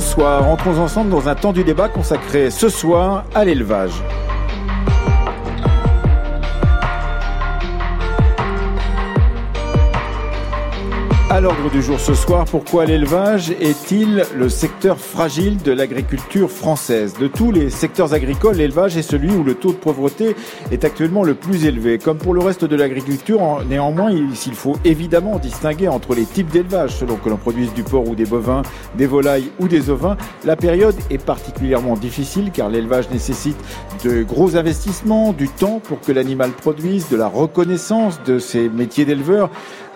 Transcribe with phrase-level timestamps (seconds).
[0.00, 0.48] bonsoir.
[0.48, 4.02] Entrons ensemble dans un temps du débat consacré ce soir à l'élevage.
[11.32, 17.14] À l'ordre du jour ce soir, pourquoi l'élevage est-il le secteur fragile de l'agriculture française?
[17.20, 20.34] De tous les secteurs agricoles, l'élevage est celui où le taux de pauvreté
[20.72, 21.98] est actuellement le plus élevé.
[21.98, 26.96] Comme pour le reste de l'agriculture, néanmoins, il faut évidemment distinguer entre les types d'élevage,
[26.96, 28.62] selon que l'on produise du porc ou des bovins,
[28.96, 30.16] des volailles ou des ovins.
[30.44, 33.56] La période est particulièrement difficile car l'élevage nécessite
[34.04, 39.04] de gros investissements, du temps pour que l'animal produise, de la reconnaissance de ses métiers
[39.04, 39.48] d'éleveur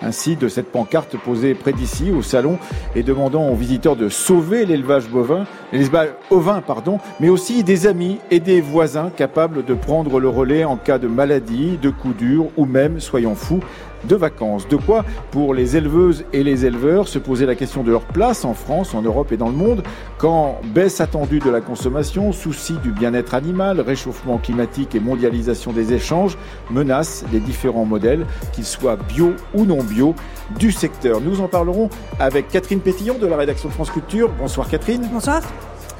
[0.03, 2.59] ainsi de cette pancarte posée près d'ici au salon
[2.95, 8.19] et demandant aux visiteurs de sauver l'élevage bovin, l'élevage ovin, pardon, mais aussi des amis
[8.31, 12.47] et des voisins capables de prendre le relais en cas de maladie, de coup dur
[12.57, 13.61] ou même, soyons fous,
[14.09, 14.69] de vacances.
[14.69, 18.45] De quoi, pour les éleveuses et les éleveurs, se poser la question de leur place
[18.45, 19.83] en France, en Europe et dans le monde,
[20.19, 25.93] quand baisse attendue de la consommation, souci du bien-être animal, réchauffement climatique et mondialisation des
[25.93, 26.37] échanges
[26.71, 30.15] menacent les différents modèles, qu'ils soient bio ou non bio,
[30.59, 31.21] du secteur.
[31.21, 34.31] Nous en parlerons avec Catherine Pétillon de la rédaction de France Culture.
[34.39, 35.09] Bonsoir Catherine.
[35.13, 35.43] Bonsoir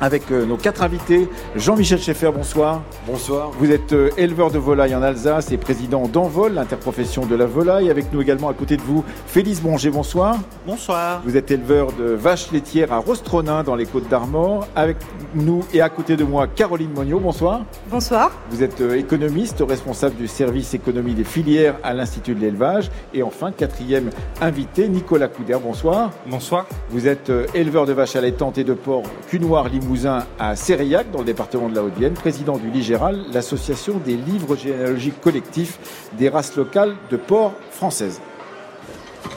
[0.01, 1.29] avec euh, nos quatre invités.
[1.57, 2.83] Jean-Michel Schaeffer, bonsoir.
[3.07, 3.51] Bonsoir.
[3.59, 7.91] Vous êtes euh, éleveur de volailles en Alsace et président d'Envol, l'interprofession de la volaille.
[7.91, 10.37] Avec nous également à côté de vous, Félix Bonger, bonsoir.
[10.67, 11.23] Bonsoir.
[11.25, 14.67] Vous êtes éleveur de vaches laitières à Rostronin dans les Côtes d'Armor.
[14.77, 14.97] Avec
[15.35, 17.63] nous et à côté de moi, Caroline Monio, bonsoir.
[17.91, 18.33] Bonsoir.
[18.51, 22.91] Vous êtes euh, économiste, responsable du service économie des filières à l'Institut de l'élevage.
[23.13, 26.11] Et enfin, quatrième invité, Nicolas Couder, bonsoir.
[26.27, 26.67] Bonsoir.
[26.91, 31.27] Vous êtes éleveur de vaches allaitantes et de porc cunoir limousin à Sériac, dans le
[31.27, 35.79] département de la Haute-Vienne, président du Ligéral, l'association des livres généalogiques collectifs
[36.15, 38.21] des races locales de porc françaises.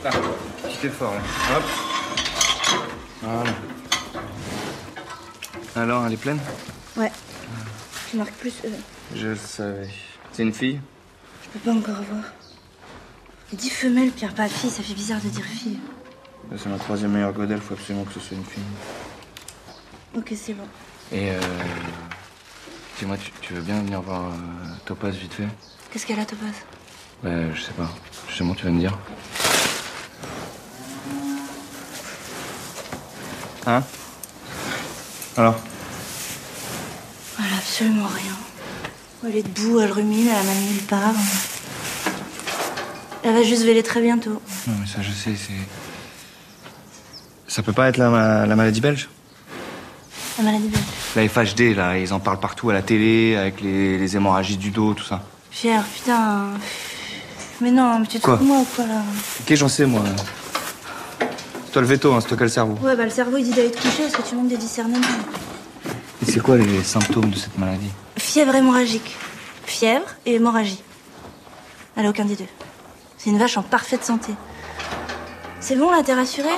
[0.06, 0.10] Ah,
[0.64, 1.58] petit effort là.
[1.58, 1.64] Hop.
[3.22, 3.50] Voilà.
[5.76, 6.40] Alors, elle est pleine?
[6.96, 7.12] Ouais.
[8.12, 8.54] Je marque plus.
[8.66, 8.70] Euh,
[9.16, 9.90] Je le savais.
[10.32, 10.80] C'est une fille?
[11.44, 12.24] Je peux pas encore voir.
[13.52, 15.80] Il dit femelle, Pierre, pas fille, ça fait bizarre de dire fille.
[16.56, 18.64] C'est ma troisième meilleure godelle, faut absolument que ce soit une fille.
[20.18, 20.64] Ok, c'est bon.
[21.12, 21.40] Et euh.
[22.98, 24.36] Dis-moi, tu, tu veux bien venir voir euh,
[24.86, 25.48] Topaz vite fait?
[25.92, 26.54] Qu'est-ce qu'elle a, Topaz?
[27.24, 27.90] Ouais, je sais pas.
[28.28, 28.98] Justement, tu vas me dire.
[33.68, 33.84] Hein?
[35.38, 35.60] Alors?
[37.40, 38.34] Elle a absolument rien.
[39.28, 41.14] Elle est debout, elle rumine, elle a même nulle part.
[43.24, 44.42] Elle va juste véler très bientôt.
[44.68, 45.54] Non, mais ça, je sais, c'est.
[47.48, 49.10] Ça peut pas être la, la maladie belge?
[50.38, 50.84] La maladie belge.
[51.16, 54.70] La FHD, là, ils en parlent partout à la télé, avec les, les hémorragies du
[54.70, 55.22] dos, tout ça.
[55.50, 56.46] Pierre, putain.
[57.62, 59.02] Mais non, mais tu te Quoi de moi ou quoi là
[59.42, 60.02] Ok, j'en sais, moi.
[61.66, 62.78] C'est toi le veto, hein, c'est toi qui as le cerveau.
[62.86, 65.00] Ouais, bah le cerveau il dit d'aller te coucher parce que tu manques des discernements.
[66.22, 67.90] Et c'est quoi les symptômes de cette maladie?
[68.18, 69.16] Fièvre hémorragique.
[69.66, 70.82] Fièvre et hémorragie.
[71.96, 72.46] Elle a aucun des deux.
[73.18, 74.34] C'est une vache en parfaite santé.
[75.60, 76.50] C'est bon là, t'es rassuré?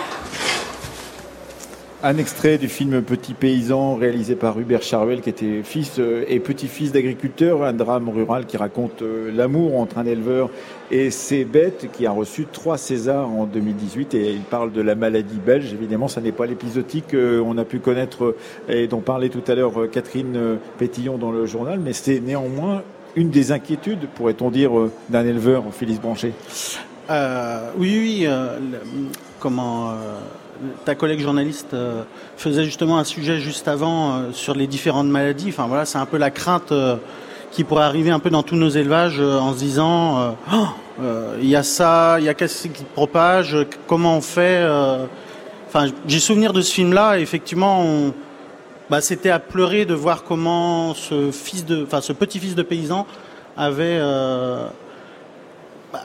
[2.01, 6.39] Un extrait du film Petit paysan réalisé par Hubert Charvel qui était fils euh, et
[6.39, 10.49] petit-fils d'agriculteur, un drame rural qui raconte euh, l'amour entre un éleveur
[10.91, 14.95] et ses bêtes qui a reçu trois Césars en 2018 et il parle de la
[14.95, 15.73] maladie belge.
[15.73, 18.33] Évidemment, ça n'est pas l'épisodique qu'on a pu connaître
[18.69, 22.81] et dont parlait tout à l'heure euh, Catherine Pétillon dans le journal, mais c'est néanmoins
[23.17, 24.71] une des inquiétudes, pourrait-on dire,
[25.09, 26.31] d'un éleveur, Félix Blanchet.
[27.09, 28.23] Euh, oui, oui.
[28.27, 28.59] euh,
[29.39, 29.93] comment euh,
[30.85, 32.03] ta collègue journaliste euh,
[32.37, 35.49] faisait justement un sujet juste avant euh, sur les différentes maladies.
[35.49, 36.95] Enfin voilà, c'est un peu la crainte euh,
[37.51, 40.67] qui pourrait arriver un peu dans tous nos élevages en se disant euh, Oh,
[41.01, 44.67] euh, il y a ça, il y a qu'est-ce qui propage, comment on fait.
[45.67, 47.19] Enfin, j'ai souvenir de ce film-là.
[47.19, 48.13] et Effectivement, on,
[48.89, 53.05] bah, c'était à pleurer de voir comment ce fils de, enfin ce petit-fils de paysan
[53.55, 54.67] avait euh,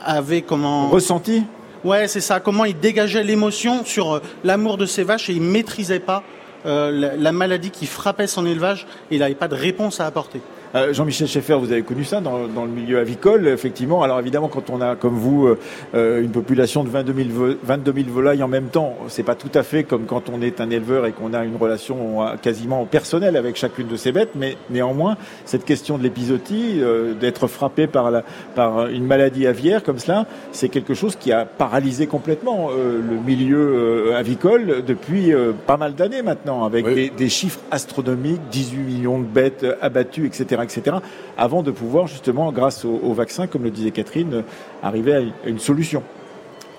[0.05, 1.43] avait comment Ressenti?
[1.85, 2.39] Ouais, c'est ça.
[2.39, 6.23] Comment il dégageait l'émotion sur euh, l'amour de ses vaches et il maîtrisait pas
[6.65, 10.07] euh, la, la maladie qui frappait son élevage et il n'avait pas de réponse à
[10.07, 10.41] apporter.
[10.75, 14.03] Euh, Jean-Michel Schaeffer, vous avez connu ça dans, dans le milieu avicole, effectivement.
[14.03, 15.57] Alors évidemment, quand on a, comme vous, euh,
[15.93, 19.35] euh, une population de 22 000, vo- 22 000 volailles en même temps, c'est pas
[19.35, 22.83] tout à fait comme quand on est un éleveur et qu'on a une relation quasiment
[22.85, 24.31] personnelle avec chacune de ses bêtes.
[24.35, 28.23] Mais néanmoins, cette question de l'épizootie, euh, d'être frappé par, la,
[28.53, 34.13] par une maladie aviaire comme cela, c'est quelque chose qui a paralysé complètement le milieu
[34.15, 35.31] avicole depuis
[35.67, 36.95] pas mal d'années maintenant, avec Oui.
[36.95, 40.97] des, des chiffres astronomiques, 18 millions de bêtes abattues, etc., etc.,
[41.37, 44.41] avant de pouvoir justement, grâce au, vaccin, comme le disait Catherine, euh,
[44.83, 46.03] arriver à une- solution.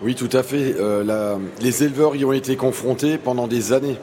[0.03, 0.75] Oui, tout à fait.
[0.79, 3.97] Euh, les éleveurs y ont été confrontés pendant des années.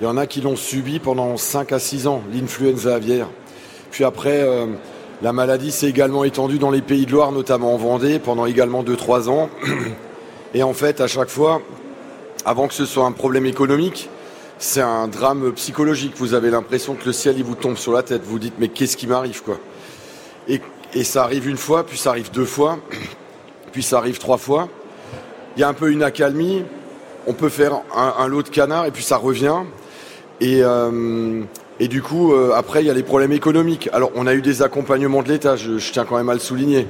[0.00, 3.28] Il y en a qui l'ont subi pendant 5 à 6 ans, l'influenza aviaire.
[3.90, 4.66] Puis après, euh,
[5.22, 8.82] la maladie s'est également étendue dans les pays de Loire, notamment en Vendée, pendant également
[8.82, 9.48] 2-3 ans.
[10.54, 11.62] Et en fait, à chaque fois,
[12.44, 14.10] avant que ce soit un problème économique,
[14.58, 16.14] c'est un drame psychologique.
[16.16, 18.22] Vous avez l'impression que le ciel il vous tombe sur la tête.
[18.24, 19.58] Vous dites mais qu'est-ce qui m'arrive quoi?
[20.48, 20.60] Et,
[21.04, 22.78] ça arrive une fois, puis ça arrive deux fois,
[23.72, 24.68] puis ça arrive trois fois.
[25.56, 26.64] Il y a un peu une accalmie.
[27.26, 29.64] On peut faire un, lot de canards et puis ça revient.
[30.40, 31.42] Et, euh,
[31.80, 33.90] du coup, euh, après, il y a les problèmes économiques.
[33.92, 36.86] Alors, on a eu des accompagnements de l'État, je, tiens quand même à le souligner.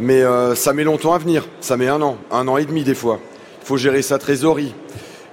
[0.00, 1.46] Mais euh, ça met longtemps à venir.
[1.60, 3.20] Ça met un an, un an et demi des fois.
[3.62, 4.74] Il faut gérer sa trésorerie.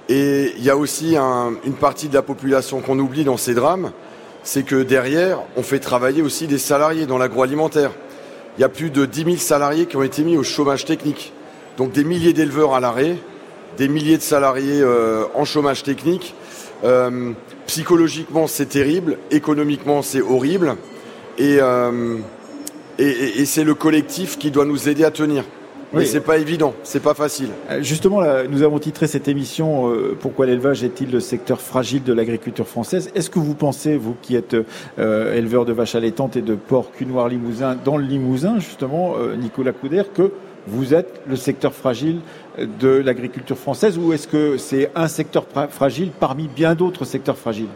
[0.08, 3.92] Et il y a aussi une partie de la population qu'on oublie dans ces drames,
[4.42, 7.90] c'est que derrière, on fait travailler aussi des salariés dans l'agroalimentaire.
[8.56, 11.32] Il y a plus de 10 000 salariés qui ont été mis au chômage technique.
[11.76, 13.16] Donc des milliers d'éleveurs à l'arrêt,
[13.76, 16.34] des milliers de salariés euh, en chômage technique.
[16.84, 17.32] Euh,
[17.66, 19.18] psychologiquement, c'est terrible.
[19.30, 20.76] Économiquement, c'est horrible.
[21.38, 22.16] Euh,
[22.98, 25.44] et, et c'est le collectif qui doit nous aider à tenir.
[25.92, 27.48] Mais c'est pas évident, c'est pas facile.
[27.70, 32.12] Euh, justement, nous avons titré cette émission euh, Pourquoi l'élevage est-il le secteur fragile de
[32.12, 33.10] l'agriculture française?
[33.14, 34.56] Est-ce que vous pensez, vous qui êtes
[34.98, 39.72] euh, éleveur de vaches allaitantes et de porcs cunoirs limousin dans le Limousin, justement, Nicolas
[39.72, 40.32] Couder, que
[40.66, 42.20] vous êtes le secteur fragile
[42.58, 47.68] de l'agriculture française ou est-ce que c'est un secteur fragile parmi bien d'autres secteurs fragiles?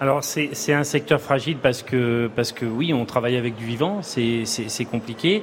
[0.00, 4.00] Alors c'est un secteur fragile parce que parce que oui, on travaille avec du vivant,
[4.02, 5.42] c'est compliqué.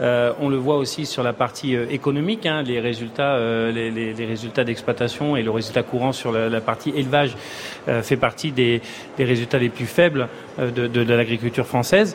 [0.00, 3.90] Euh, on le voit aussi sur la partie euh, économique, hein, les résultats euh, les,
[3.90, 7.34] les, les, résultats d'exploitation et le résultat courant sur la, la partie élevage
[7.88, 8.82] euh, fait partie des,
[9.16, 12.14] des, résultats les plus faibles euh, de, de, de l'agriculture française.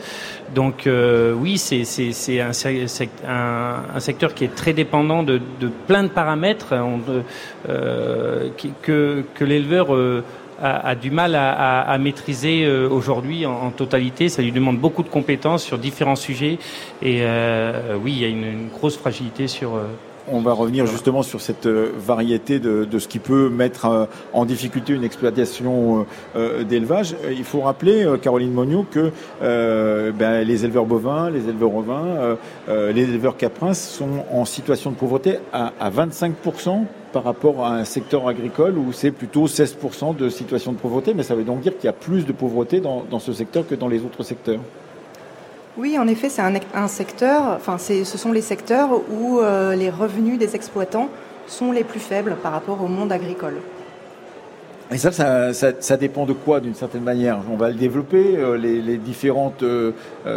[0.53, 2.51] Donc oui, c'est c'est un,
[3.27, 6.99] un, un, secteur qui est très dépendant de, de plein de paramètres on,
[8.81, 9.87] que que l'éleveur
[10.61, 14.29] a, du mal à, maîtriser euh, aujourd'hui en, totalité.
[14.29, 16.59] Ça lui demande beaucoup de compétences sur différents sujets.
[17.01, 19.79] Et euh, oui, il y a une, grosse fragilité sur.
[20.31, 24.93] Euh, on va revenir justement sur cette variété de, ce qui peut mettre en difficulté
[24.93, 26.05] une exploitation
[26.67, 27.15] d'élevage.
[27.31, 29.11] Il faut rappeler, Caroline Monio, que
[29.41, 32.37] ben, les éleveurs bovins, les éleveurs ovins,
[32.67, 36.33] les éleveurs caprins sont en situation de pauvreté à, à 25
[37.11, 41.23] par rapport à un secteur agricole où c'est plutôt 16% de situation de pauvreté, mais
[41.23, 43.87] ça veut donc dire qu'il y a plus de pauvreté dans, ce secteur que dans
[43.87, 44.59] les autres secteurs.
[45.77, 50.37] Oui, en effet, c'est un, secteur, enfin, ce sont les secteurs où euh, les revenus
[50.37, 51.09] des exploitants
[51.47, 53.55] sont les plus faibles par rapport au monde agricole.
[54.93, 57.39] Et ça, ça, ça, dépend de quoi, d'une certaine manière?
[57.49, 59.93] On va le développer, euh, les, différentes, euh,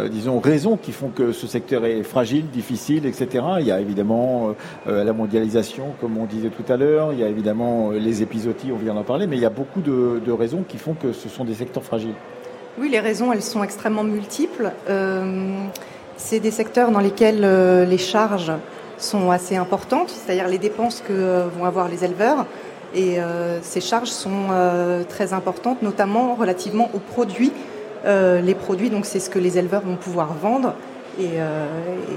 [0.09, 3.43] disons, raisons qui font que ce secteur est fragile, difficile, etc.
[3.59, 4.55] Il y a évidemment
[4.85, 7.11] la mondialisation, comme on disait tout à l'heure.
[7.11, 9.81] Il y a évidemment les épisodies, on vient d'en parler, mais il y a beaucoup
[9.81, 12.15] de, raisons qui font que ce sont des secteurs fragiles.
[12.77, 14.71] Oui, les raisons, elles sont extrêmement multiples.
[16.17, 17.41] C'est des secteurs dans lesquels
[17.87, 18.51] les charges
[18.97, 22.45] sont assez importantes, c'est-à-dire les dépenses que vont avoir les éleveurs
[22.95, 27.51] et euh, ces charges sont euh, très importantes, notamment relativement aux produits.
[28.05, 30.75] Euh, les produits, donc c'est ce que les éleveurs vont pouvoir vendre.
[31.19, 31.41] Et,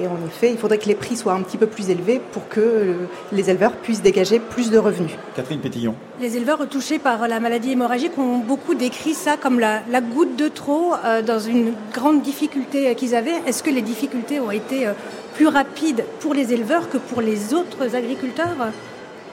[0.06, 2.94] en effet, il faudrait que les prix soient un petit peu plus élevés pour que
[3.32, 5.12] les éleveurs puissent dégager plus de revenus.
[5.36, 5.94] Catherine Pétillon.
[6.20, 10.48] Les éleveurs touchés par la maladie hémorragique ont beaucoup décrit ça comme la, goutte de
[10.48, 10.94] trop
[11.26, 13.40] dans une grande difficulté qu'ils avaient.
[13.46, 14.88] Est-ce que les difficultés ont été
[15.34, 18.56] plus rapides pour les éleveurs que pour les autres agriculteurs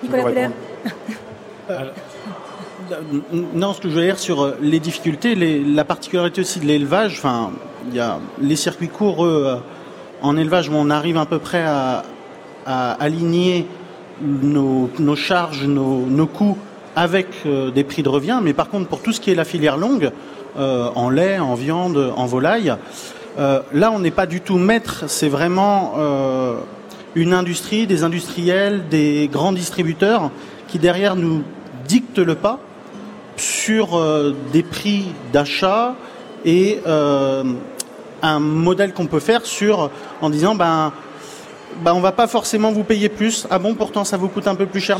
[0.04, 0.50] Nicolas Peller
[1.70, 1.90] euh,
[3.54, 7.16] non, ce que je veux dire sur euh, les difficultés, la particularité aussi de l'élevage,
[7.18, 7.52] enfin,
[7.94, 9.62] y a les circuits courts euh,
[10.22, 12.04] en élevage on arrive à peu près à,
[12.66, 13.68] aligner
[14.22, 16.58] nos, charges, nos, coûts
[16.96, 18.40] avec des prix de revient.
[18.42, 20.10] Mais par contre, pour tout ce qui est la filière longue,
[20.58, 22.74] en lait, en viande, en volaille,
[23.38, 25.04] là, on n'est pas du tout maître.
[25.06, 25.94] C'est vraiment
[27.14, 30.32] une industrie, des industriels, des grands distributeurs
[30.68, 31.44] qui derrière nous
[31.88, 32.60] dictent le pas
[33.38, 35.96] sur euh, des prix d'achat
[36.46, 37.44] et euh,
[38.22, 39.90] un modèle qu'on peut faire sur
[40.22, 40.92] en disant ben
[41.82, 43.48] ben on va pas forcément vous payer plus.
[43.50, 44.98] Ah bon pourtant ça vous coûte un peu plus cher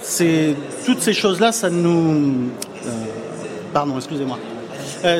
[0.00, 0.54] c'est
[0.86, 2.50] toutes ces choses là ça nous
[2.86, 2.90] euh,
[3.72, 4.38] pardon excusez-moi.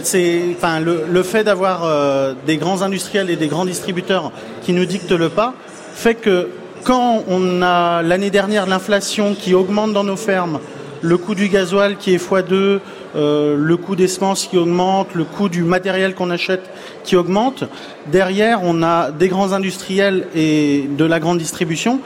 [0.03, 4.87] C'est enfin le, le fait d'avoir des grands industriels et des grands distributeurs qui nous
[4.87, 5.55] dictent le pas
[5.95, 6.49] fait que
[6.85, 10.61] quand on a l'année dernière l'inflation qui augmente dans nos fermes,
[11.03, 12.81] le coût du gasoil qui est x2,
[13.17, 16.71] euh, le coût des semences qui augmente, le coût du matériel qu'on achète
[17.09, 17.65] qui augmente,
[18.13, 22.01] derrière on a des grands industriels et de la grande distribution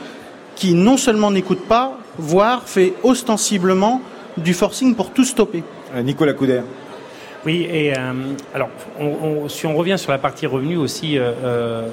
[0.54, 4.00] qui non seulement n'écoutent pas, voire fait ostensiblement
[4.36, 5.64] du forcing pour tout stopper.
[6.04, 6.62] Nicolas Couder.
[7.44, 8.12] Oui, et euh,
[8.54, 8.68] alors,
[9.00, 11.88] on, on, si on revient sur la partie revenu aussi, euh, euh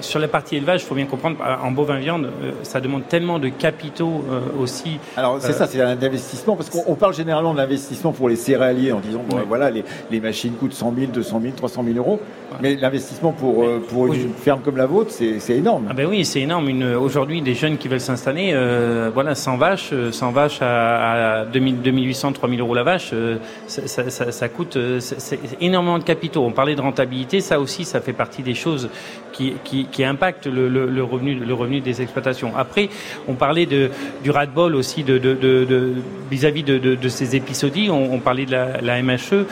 [0.00, 3.38] sur la partie élevage, il faut bien comprendre, en bovin viande, euh, ça demande tellement
[3.38, 4.98] de capitaux euh, aussi.
[5.16, 9.00] Alors c'est ça, c'est un investissement, parce qu'on parle généralement d'investissement pour les céréaliers en
[9.00, 12.20] disant, bon, voilà, les, les, machines coûtent 100 000, 200 000, 300 000 euros,
[12.60, 14.22] mais l'investissement pour, pour oui.
[14.22, 15.86] une ferme comme la vôtre, c'est énorme.
[15.90, 16.68] Ah ben oui, c'est énorme.
[17.00, 18.54] Aujourd'hui, des jeunes qui veulent s'installer,
[19.12, 23.14] voilà, 100 vaches, 100 vaches à, à 2000, 2800, 3000 euros la vache,
[23.66, 26.44] ça, ça, ça, ça coûte c'est énormément de capitaux.
[26.44, 28.88] On parlait de rentabilité, ça aussi, ça fait partie des choses
[29.32, 32.52] qui, qui, impactent le, revenu, le revenu des exploitations.
[32.56, 32.88] Après,
[33.28, 35.94] on parlait du ras-de-bol aussi de,
[36.30, 37.90] vis-à-vis de, ces épisodies.
[37.90, 39.46] On, parlait de la MHE.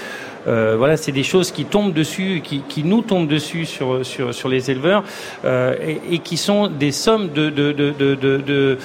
[0.47, 4.35] Euh, voilà, c'est des choses qui tombent dessus, qui, qui, nous tombent dessus sur, sur,
[4.35, 5.04] sur les éleveurs
[5.44, 8.78] euh, et, et, qui sont des sommes de, de, de, de, de,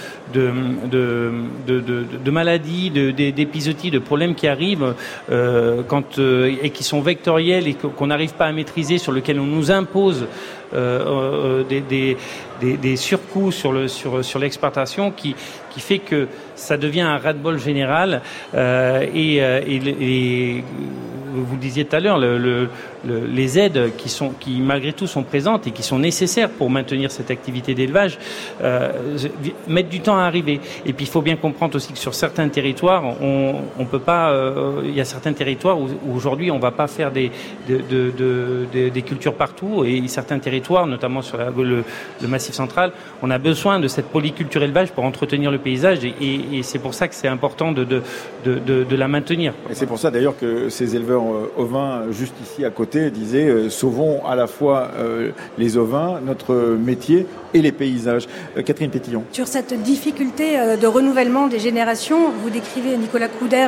[1.67, 4.95] de, de maladies, d'épisodies, de, problèmes qui arrivent
[5.31, 9.45] euh, quand, et qui sont vectoriels et qu'on n'arrive pas à maîtriser, sur lesquels on
[9.45, 10.27] nous impose
[10.73, 12.17] euh, des, des,
[12.59, 15.35] des, des, surcoûts sur le sur sur l'exportation qui
[15.69, 18.21] qui fait que ça devient un ras-de-bol général
[18.55, 20.63] euh, et, et, et,
[21.41, 22.69] vous disiez tout à l'heure le, le,
[23.05, 26.69] le, les aides qui sont qui malgré tout sont présentes et qui sont nécessaires pour
[26.69, 28.17] maintenir cette activité d'élevage
[28.61, 28.91] euh,
[29.67, 30.59] mettent du temps à arriver.
[30.85, 34.31] Et puis il faut bien comprendre aussi que sur certains territoires on on peut pas
[34.31, 37.31] euh, il y a certains territoires où, aujourd'hui on va pas faire des
[37.67, 39.83] de, de, de, des cultures partout.
[39.85, 41.83] Et certains territoires notamment sur le,
[42.27, 45.99] massif central, on a besoin de cette polyculture élevage pour entretenir le paysage.
[46.03, 49.53] Et, c'est pour ça que c'est important de, de, la maintenir.
[49.69, 53.47] Et c'est pour ça d'ailleurs que ces éleveurs euh, ovins juste ici à côté disaient
[53.47, 58.27] euh, sauvons à la fois euh, les ovins, notre métier et les paysages.
[58.57, 59.23] Euh, Catherine Pétillon.
[59.31, 63.67] Sur cette difficulté de renouvellement des générations, vous décrivez, Nicolas Couder,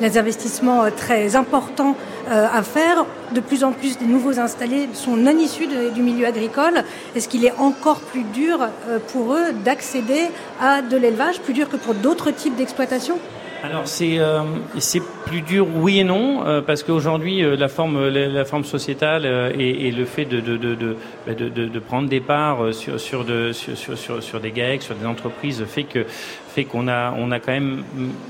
[0.00, 1.96] les investissements très importants
[2.30, 3.04] à faire.
[3.34, 6.84] De plus en plus, des nouveaux installés sont non issus du milieu agricole.
[7.14, 8.68] Est-ce qu'il est encore plus dur
[9.12, 10.26] pour eux d'accéder
[10.60, 13.18] à de l'élevage, plus dur que pour d'autres types d'exploitation?
[13.62, 14.42] Alors c'est euh,
[14.78, 18.64] c'est plus dur oui et non euh, parce qu'aujourd'hui euh, la forme la, la, forme
[18.64, 20.96] sociétale euh, et, et, le fait de de, de, de,
[21.26, 25.06] bah, de, prendre des parts sur sur, de, sur, sur, sur des GAEC, sur des
[25.06, 27.82] entreprises fait que fait qu'on a on a quand même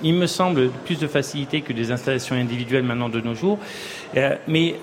[0.02, 3.58] il me semble plus de facilité que des installations individuelles maintenant de nos jours.
[4.16, 4.76] Euh, mais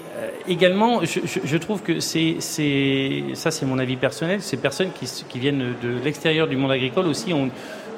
[0.47, 4.91] également je, je, je, trouve que c'est c'est ça c'est mon avis personnel ces personnes
[4.93, 7.49] qui, qui viennent de l'extérieur du monde agricole aussi ont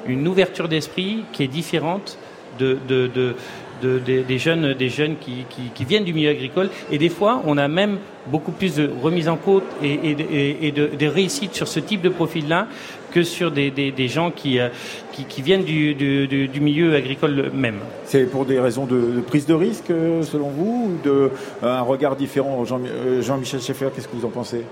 [0.06, 2.18] une ouverture d'esprit qui est différente
[2.58, 3.34] de, de, de,
[3.82, 6.70] de, de des jeunes, des jeunes qui, qui, qui, viennent du milieu agricole.
[6.90, 10.72] Et des fois, on a même beaucoup plus de remise en cause et, et, et
[10.72, 12.66] de, de, réussite sur ce type de profil-là
[13.10, 14.68] que sur des, des, des gens qui, euh,
[15.12, 17.78] qui, qui, viennent du, du, du, milieu agricole même.
[18.04, 19.88] C'est pour des raisons de, de, prise de risque,
[20.22, 21.30] selon vous, ou de,
[21.62, 24.62] un regard différent euh, Jean-Michel Jean Schaeffer, qu'est-ce que vous en pensez?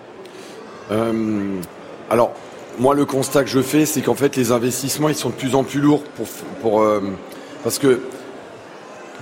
[0.91, 1.61] Euh,
[2.11, 2.35] Alors,
[2.79, 5.55] moi, le constat que je fais, c'est qu'en fait, les investissements, ils sont de plus
[5.55, 6.27] en plus lourds pour,
[6.61, 7.01] pour euh,
[7.67, 7.99] parce que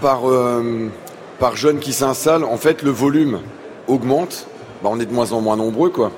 [0.02, 0.90] par, euh,
[1.38, 3.40] par jeune qui s'installe, en fait, le volume
[3.88, 4.46] augmente.
[4.82, 6.12] Bah, on est de moins en moins nombreux, quoi.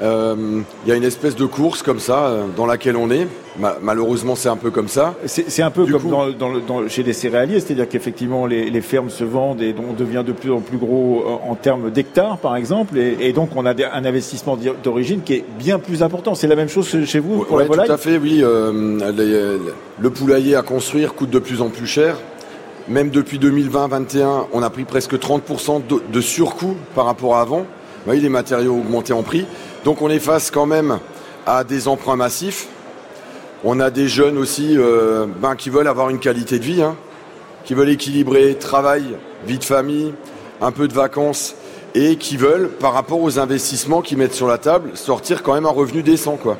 [0.00, 3.26] Il euh, y a une espèce de course comme ça euh, dans laquelle on est.
[3.58, 5.14] Ma malheureusement, c'est un peu comme ça.
[5.26, 8.70] C'est un peu du comme coup, dans, dans, dans, chez les céréaliers, c'est-à-dire qu'effectivement, les,
[8.70, 11.90] les, fermes se vendent et on devient de plus en plus gros en, en termes
[11.90, 16.02] d'hectares, par exemple, et, et, donc on a un investissement d'origine qui est bien plus
[16.02, 16.34] important.
[16.34, 18.40] C'est la même chose chez vous pour ouais, la volaille Tout à fait, oui.
[18.42, 19.58] Euh, les,
[20.00, 22.16] le poulailler à construire coûte de plus en plus cher.
[22.88, 27.66] Même depuis 2020-21, on a pris presque 30% de, de surcoût par rapport à avant.
[28.06, 29.46] Oui, les matériaux ont augmenté en prix.
[29.84, 30.98] Donc on est face quand même
[31.46, 32.68] à des emprunts massifs.
[33.62, 36.96] On a des jeunes aussi euh, ben, qui veulent avoir une qualité de vie, hein,
[37.64, 39.04] qui veulent équilibrer travail,
[39.46, 40.14] vie de famille,
[40.62, 41.54] un peu de vacances
[41.94, 45.66] et qui veulent, par rapport aux investissements qu'ils mettent sur la table, sortir quand même
[45.66, 46.36] un revenu décent.
[46.36, 46.56] Quoi.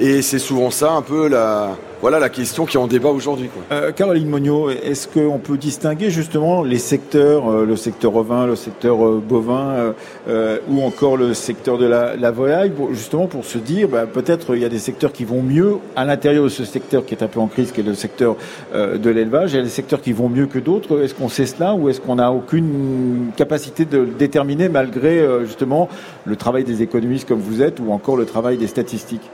[0.00, 3.50] Et c'est souvent ça un peu la, voilà la question qui est en débat aujourd'hui.
[3.72, 8.54] Euh, Caroline Monio, est-ce qu'on peut distinguer justement les secteurs, euh, le secteur ovin, le
[8.54, 9.92] secteur bovin
[10.28, 14.54] euh, ou encore le secteur de la, la volaille, justement pour se dire bah, peut-être
[14.54, 17.24] il y a des secteurs qui vont mieux à l'intérieur de ce secteur qui est
[17.24, 18.36] un peu en crise, qui est le secteur
[18.72, 21.02] de l'élevage, il y a des secteurs qui vont mieux que d'autres.
[21.02, 25.88] Est-ce qu'on sait cela ou est-ce qu'on n'a aucune capacité de le déterminer malgré justement
[26.24, 29.28] le travail des économistes comme vous êtes ou encore le travail des statistiques?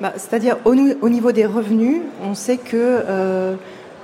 [0.00, 3.54] Bah, C'est-à-dire au, au, niveau des revenus, on sait que euh,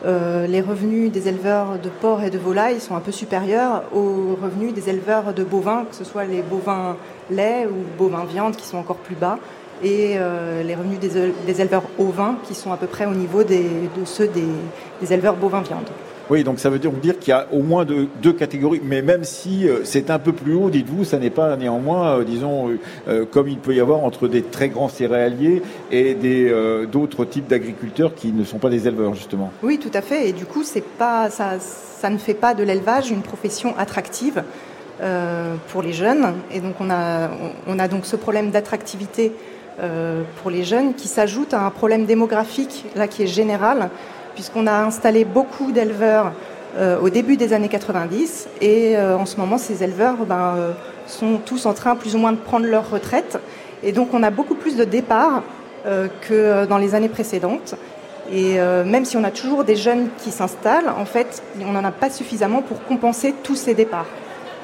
[0.04, 4.36] euh, les revenus des éleveurs de porc et de volailles sont un peu supérieurs aux
[4.42, 6.96] revenus des éleveurs de bovins, que ce soit les bovins
[7.30, 9.38] lait ou bovins viande qui sont encore plus bas.
[9.82, 10.18] et
[10.64, 13.56] les revenus des, éleveurs ovins qui sont à peu près au niveau de
[14.04, 15.88] ceux des, éleveurs bovins viande.
[16.30, 19.66] Oui, donc ça veut dire, qu'il y a au moins deux, catégories, mais même si
[19.84, 22.70] c'est un peu plus haut, dites-vous, ça n'est pas néanmoins, disons,
[23.30, 25.62] comme il peut y avoir entre des très grands céréaliers
[25.92, 26.16] et
[26.90, 29.52] d'autres types d'agriculteurs qui ne sont pas des éleveurs, justement.
[29.62, 30.62] Oui, tout à fait, et du coup,
[30.98, 34.42] pas, ça, ça ne fait pas de l'élevage une profession attractive.
[35.00, 36.34] Euh, pour les jeunes.
[36.52, 37.28] Et donc on a,
[37.66, 39.32] on a donc ce problème d'attractivité
[39.80, 43.90] euh, pour les jeunes qui s'ajoute à un problème démographique là qui est général,
[44.34, 46.32] puisqu'on a installé beaucoup d'éleveurs
[46.76, 50.74] euh, au début des années 90 et en ce moment ces éleveurs ben,
[51.06, 53.38] sont tous en train plus ou moins de prendre leur retraite.
[53.82, 55.42] Et donc on a beaucoup plus de départs
[55.84, 57.74] que dans les années précédentes.
[58.32, 61.92] Et même si on a toujours des jeunes qui s'installent, en fait, on n'en a
[61.92, 64.06] pas suffisamment pour compenser tous ces départs.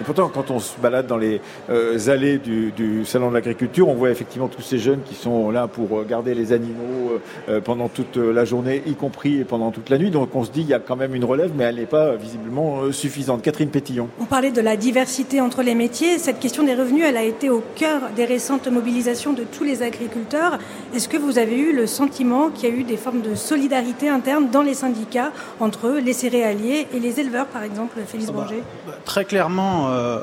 [0.01, 3.95] Et pourtant, quand on se balade dans les euh, allées du, salon de l'agriculture, on
[3.95, 8.17] voit effectivement tous ces jeunes qui sont là pour garder les animaux euh, pendant toute
[8.17, 10.11] la journée, y compris pendant toute la nuit.
[10.11, 12.15] Donc on se dit qu'il y a quand même une relève, mais elle n'est pas
[12.17, 13.43] visiblement euh, suffisante.
[13.43, 14.09] Catherine Pétillon.
[14.21, 16.19] On parlait de la diversité entre les métiers.
[16.19, 19.83] Cette question des revenus, elle a été au cœur des récentes mobilisations de tous les
[19.83, 20.59] agriculteurs.
[20.95, 24.09] Est-ce que vous avez eu le sentiment qu'il y a eu des formes de solidarité
[24.09, 28.47] interne dans les syndicats entre les céréaliers et les éleveurs, par exemple, Félix ah bah,
[28.87, 30.21] bah, Très clairement, euh,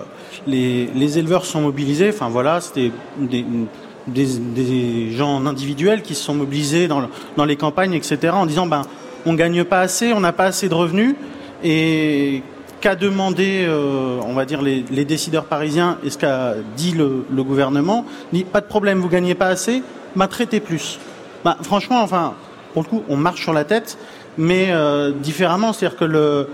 [0.48, 2.10] les, éleveurs sont mobilisés.
[2.10, 8.46] Enfin voilà, c'était des, gens individuels qui se sont mobilisés dans, les campagnes, etc., en
[8.46, 8.84] disant ben
[9.26, 11.16] on gagne pas assez, on n'a pas assez de revenus
[11.64, 12.44] et
[12.82, 18.06] qu'a demandé, euh, on va dire, les, décideurs parisiens et ce qu'a dit le, gouvernement,
[18.32, 19.84] dit pas de problème, vous gagnez pas assez,
[20.16, 21.00] m'a traité plus.
[21.44, 22.36] Ben, franchement, enfin,
[22.74, 23.98] pour le coup, on marche sur la tête,
[24.38, 26.48] mais euh, différemment, c'est-à-dire que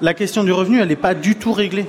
[0.00, 1.86] la question du revenu, elle n'est pas du tout réglée.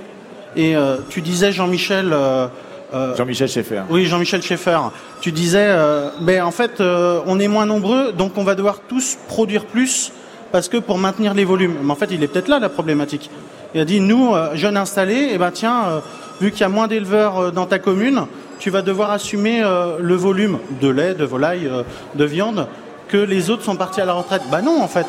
[0.57, 2.09] Et euh, tu disais, Jean-Michel.
[2.11, 2.47] Euh,
[2.93, 3.83] euh, Jean-Michel Schaeffer.
[3.89, 4.79] Oui, Jean-Michel Schaeffer.
[5.21, 5.75] Tu disais,
[6.21, 10.11] ben, en fait, on est moins nombreux, donc on va devoir tous produire plus
[10.51, 11.75] parce que pour maintenir les volumes.
[11.83, 13.29] Mais en fait, il est peut-être là la problématique.
[13.75, 16.01] Il a dit, nous, jeunes installés, eh ben tiens,
[16.39, 18.25] vu qu'il y a moins d'éleveurs dans ta commune,
[18.57, 19.61] tu vas devoir assumer
[19.99, 21.69] le volume de lait, de volaille,
[22.15, 22.67] de viande
[23.09, 24.43] que les autres sont partis à la retraite.
[24.49, 25.07] Bah non, en fait.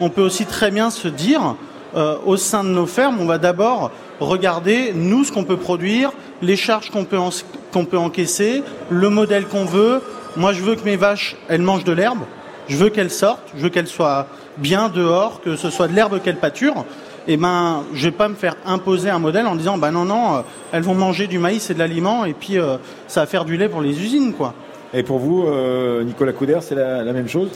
[0.00, 1.56] On peut aussi très bien se dire,
[1.94, 6.56] au sein de nos fermes, on va d'abord regardez, nous, ce qu'on peut produire, les
[6.56, 10.02] charges qu'on peut, encaisser, le modèle qu'on veut.
[10.36, 12.20] Moi, je veux que mes vaches, elles mangent de l'herbe.
[12.68, 13.48] Je veux qu'elles sortent.
[13.56, 14.26] Je veux qu'elles soient
[14.58, 16.84] bien dehors, que ce soit de l'herbe qu'elles pâturent.
[17.26, 20.06] Et eh ben, je vais pas me faire imposer un modèle en disant, bah non,
[20.06, 20.40] non, euh,
[20.72, 23.58] elles vont manger du maïs et de l'aliment, et puis euh, ça va faire du
[23.58, 24.54] lait pour les usines, quoi.
[24.94, 27.50] Et pour vous, euh, Nicolas Couder, c'est la, même chose?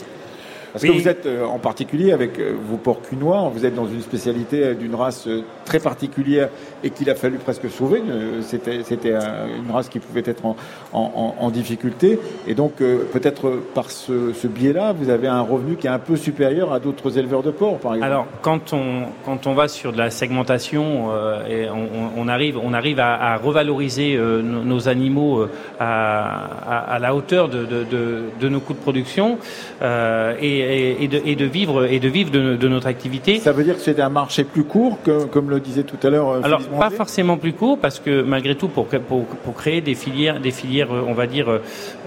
[0.75, 3.87] Parce que vous êtes euh, en particulier avec euh, vos porcs cunois, vous êtes dans
[3.87, 5.25] une spécialité euh, d'une race
[5.63, 6.49] très particulière
[6.83, 8.01] et qu'il a fallu presque sauver.
[8.41, 10.55] C'était, c'était une race qui pouvait être en,
[10.91, 12.19] en, difficulté.
[12.45, 16.15] Et donc, peut-être par ce, ce, biais-là, vous avez un revenu qui est un peu
[16.17, 18.11] supérieur à d'autres éleveurs de porcs, par exemple.
[18.11, 21.09] Alors, quand on, quand on va sur de la segmentation,
[21.49, 25.47] et on, on, arrive, on arrive à, à revaloriser nos, animaux
[25.79, 29.37] à, à, la hauteur de, de, de, de, nos coûts de production.
[29.81, 33.39] et et, de, vivre et de vivre de, notre activité.
[33.39, 36.09] Ça veut dire que c'est un marché plus court, que, comme le disait tout à
[36.09, 36.29] l'heure.
[36.29, 40.39] Euh, Alors pas forcément plus court, parce que malgré tout, pour, pour, créer des filières,
[40.39, 41.47] des filières, euh, on va dire,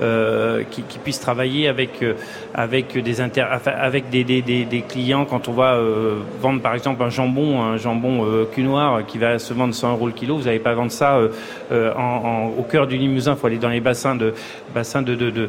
[0.02, 2.04] euh, qui, puissent travailler avec
[2.54, 5.78] avec des inter, avec des, des, clients quand on va
[6.40, 10.07] vendre par exemple un jambon, un jambon cul noir qui va se vendre 100 euros
[10.08, 11.18] le kilo, vous n'allez pas vendre ça
[11.70, 14.34] en, au cœur du Limousin, il faut aller dans les bassins de
[14.74, 15.48] bassins de de,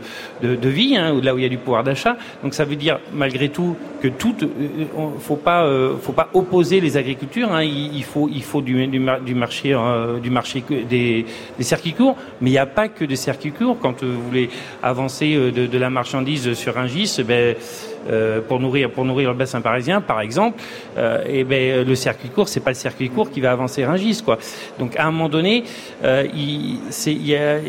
[0.56, 2.17] de, vie, hein, là où il y a du pouvoir d'achat.
[2.43, 4.48] Donc ça veut dire malgré tout que tout, euh,
[5.19, 7.52] faut pas, euh, faut pas opposer les agricultures.
[7.52, 7.63] Hein.
[7.63, 11.26] Il, faut, il faut du, du, marché, euh, du marché des,
[11.58, 13.78] des, circuits courts, mais il n'y a pas que des circuits courts.
[13.80, 14.50] Quand vous voulez
[14.82, 17.56] avancer de, de la marchandise sur un gis, ben,
[18.48, 20.62] pour nourrir pour nourrir le bassin parisien par exemple
[21.28, 24.38] et ben le circuit court c'est pas le circuit court qui va avancer gis quoi.
[24.80, 25.64] Donc à un moment donné
[26.04, 27.60] il, il, y, a,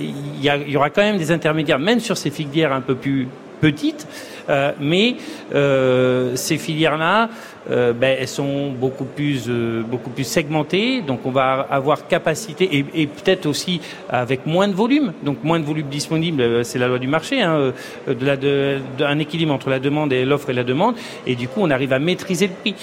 [0.56, 3.28] y, aura quand même des intermédiaires même sur ces filières un peu plus
[3.60, 4.06] petites
[4.50, 5.16] euh, mais
[5.54, 7.30] euh, ces filières-là,
[7.70, 13.06] euh, ben, elles sont beaucoup plus, beaucoup plus segmentées, donc on va avoir capacité et,
[13.06, 17.06] peut-être aussi avec moins de volume, donc moins de volume disponible, c'est la loi du
[17.06, 17.72] marché, hein,
[18.08, 20.96] de la, de, un équilibre entre la demande et l'offre et la demande,
[21.26, 22.74] et du coup on arrive à maîtriser le prix.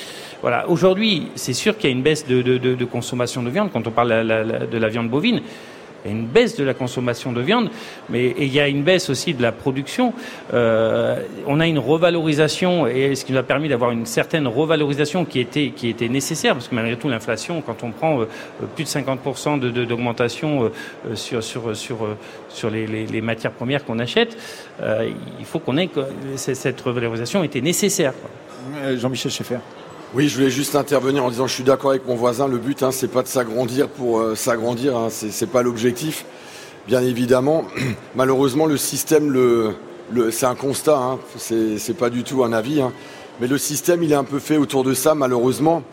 [0.41, 0.69] Voilà.
[0.69, 3.87] Aujourd'hui, c'est sûr qu'il y a une baisse de, de, de, consommation de viande quand
[3.87, 5.41] on parle de la viande bovine.
[6.07, 7.69] Il y a une baisse de la consommation de viande,
[8.09, 10.13] mais il y a une baisse aussi de la production.
[10.53, 15.25] Euh, on a une revalorisation, et ce qui nous a permis d'avoir une certaine revalorisation
[15.25, 18.25] qui était, nécessaire, parce que malgré tout, l'inflation, quand on prend euh,
[18.75, 20.71] plus de 50% d'augmentation
[21.05, 24.37] euh, sur, les, matières premières qu'on achète,
[24.81, 25.89] il faut qu'on ait
[26.35, 28.13] cette revalorisation était nécessaire.
[28.97, 29.59] Jean-Michel Schaeffer.
[30.13, 32.47] Oui, je voulais juste intervenir en disant je suis d'accord avec mon voisin.
[32.47, 34.95] Le but, hein, c'est pas de s'agrandir pour euh, s'agrandir.
[34.95, 36.23] Hein, c'est pas l'objectif,
[36.87, 37.65] bien évidemment.
[38.15, 39.75] Malheureusement, le système, le,
[40.31, 40.97] c'est un constat.
[40.97, 42.79] Hein, c'est pas du tout un avis.
[42.79, 42.93] Hein.
[43.41, 45.83] mais le système, il est un peu fait autour de ça, malheureusement.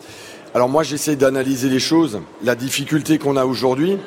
[0.53, 2.21] Alors moi, j'essaie d'analyser les choses.
[2.41, 3.97] La difficulté qu'on a aujourd'hui,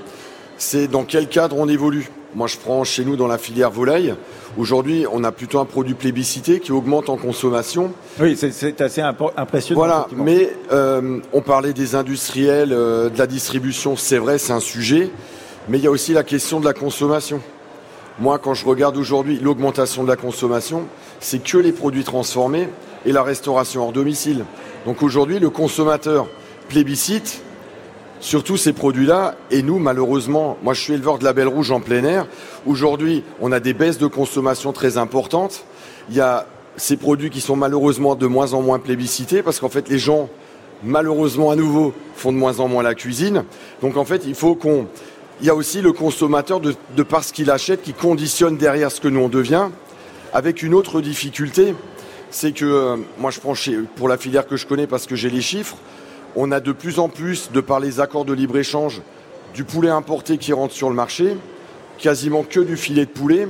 [0.57, 2.09] c'est dans quel cadre on évolue.
[2.35, 4.15] Moi, je prends chez nous dans la filière volaille.
[4.59, 7.93] Aujourd'hui, on a plutôt un produit plébiscité qui augmente en consommation.
[8.21, 9.81] Oui, c'est assez impressionnant.
[9.81, 14.61] Voilà, mais euh, on parlait des industriels, euh, de la distribution, c'est vrai, c'est un
[14.61, 15.11] sujet,
[15.69, 17.41] mais il y a aussi la question de la consommation.
[18.21, 20.85] Moi, quand je regarde aujourd'hui l'augmentation de la consommation,
[21.21, 22.69] c'est que les produits transformés
[23.07, 24.45] et la restauration hors domicile.
[24.85, 26.27] Donc aujourd'hui, le consommateur
[26.69, 27.43] plébiscite
[28.21, 29.35] surtout ces produits-là.
[29.51, 32.27] Et nous, malheureusement, moi je suis éleveur de la Belle Rouge en plein air.
[32.67, 35.65] Aujourd'hui, on a des baisses de consommation très importantes.
[36.11, 39.69] Il y a ces produits qui sont malheureusement de moins en moins plébiscités parce qu'en
[39.69, 40.29] fait les gens,
[40.83, 43.45] malheureusement à nouveau, font de moins en moins la cuisine.
[43.83, 44.87] Donc en fait, il faut qu'on...
[45.41, 48.91] Il y a aussi le consommateur de, de par ce qu'il achète qui conditionne derrière
[48.91, 49.69] ce que nous on devient.
[50.33, 51.75] Avec une autre difficulté,
[52.31, 53.55] c'est que euh, moi je prends
[53.97, 55.77] pour la filière que je connais parce que j'ai les chiffres,
[56.41, 59.03] on a de plus en plus, de par les accords de libre-échange,
[59.55, 61.37] du poulet importé qui rentre sur le marché,
[61.99, 63.49] quasiment que du filet de poulet,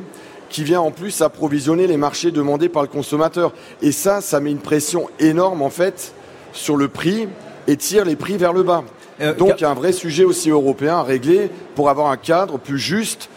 [0.49, 3.53] qui vient en plus approvisionner les marchés demandés par le consommateur.
[3.83, 6.15] Et ça, ça met une pression énorme en fait
[6.55, 7.29] sur le prix
[7.67, 8.83] et tire les prix vers le bas.
[9.21, 12.17] Euh, Donc il y a un vrai sujet aussi européen à régler pour avoir un
[12.17, 13.29] cadre plus juste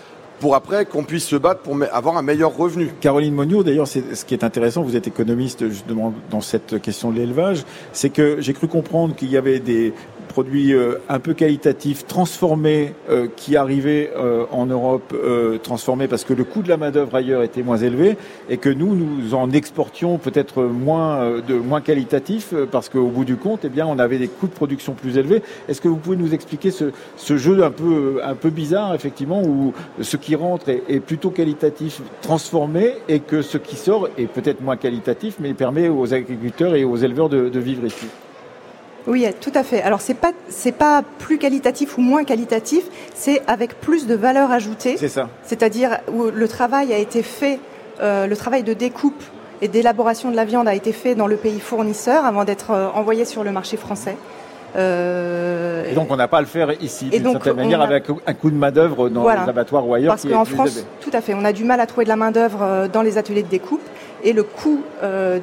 [0.41, 2.89] pour après qu'on puisse se battre pour avoir un meilleur revenu.
[2.99, 7.12] Caroline Monio, d'ailleurs, c'est ce qui est intéressant, vous êtes économiste justement dans cette question
[7.12, 9.93] de l'élevage, c'est que j'ai cru comprendre qu'il y avait des
[10.31, 15.13] produits euh, un peu qualitatifs, transformés, euh, qui arrivaient euh, en Europe,
[15.63, 18.17] transformés parce que le coût de la main-d'œuvre ailleurs était moins élevé
[18.49, 23.35] et que nous, nous en exportions peut-être moins, de, moins qualitatifs parce qu'au bout du
[23.35, 25.41] compte, eh on avait des coûts de production plus élevés.
[25.67, 30.35] Est-ce que vous pouvez nous expliquer ce, jeu un peu, bizarre, effectivement, où ce qui
[30.35, 35.53] rentre est, plutôt qualitatif, transformé et que ce qui sort est peut-être moins qualitatif, mais
[35.53, 38.07] permet aux agriculteurs et aux éleveurs de vivre ici?
[39.07, 39.81] Oui, tout à fait.
[39.81, 42.83] Alors c'est pas c'est pas plus qualitatif ou moins qualitatif,
[43.15, 44.95] c'est avec plus de valeur ajoutée.
[44.97, 45.29] C'est ça.
[45.43, 47.59] C'est-à-dire où le travail a été fait,
[48.01, 49.23] euh, le travail de découpe
[49.61, 52.89] et d'élaboration de la viande a été fait dans le pays fournisseur avant d'être euh,
[52.93, 54.17] envoyé sur le marché français.
[54.77, 58.33] Euh, et donc on n'a pas à le faire ici, d'une certaine manière, avec un
[58.33, 60.13] coup de main-d'œuvre dans les abattoirs ou ailleurs.
[60.13, 62.87] Parce qu'en France, tout à fait, on a du mal à trouver de la main-d'œuvre
[62.87, 63.81] dans les ateliers de découpe
[64.23, 64.81] et le coût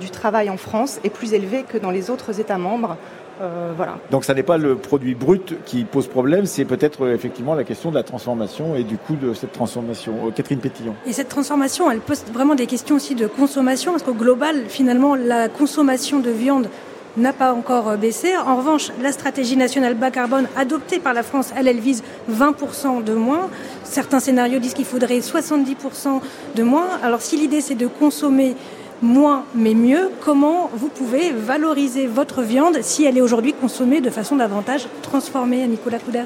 [0.01, 2.97] du travail en France est plus élevé que dans les autres États membres.
[3.41, 3.99] Euh, voilà.
[4.11, 7.65] Donc ça n'est pas le produit brut qui pose problème, c'est peut-être euh, effectivement la
[7.65, 10.15] question de la transformation et du coût de cette transformation.
[10.27, 10.95] Euh, Catherine Pétillon.
[11.07, 15.15] Et cette transformation, elle pose vraiment des questions aussi de consommation, parce qu'au global, finalement,
[15.15, 16.69] la consommation de viande
[17.17, 18.37] n'a pas encore baissé.
[18.37, 23.03] En revanche, la stratégie nationale bas carbone adoptée par la France, elle, elle vise 20%
[23.03, 23.49] de moins.
[23.83, 26.21] Certains scénarios disent qu'il faudrait 70%
[26.55, 26.87] de moins.
[27.03, 28.55] Alors si l'idée c'est de consommer
[29.03, 34.11] moins mais mieux, comment vous pouvez valoriser votre viande si elle est aujourd'hui consommée de
[34.11, 36.25] façon davantage transformée, Nicolas Couder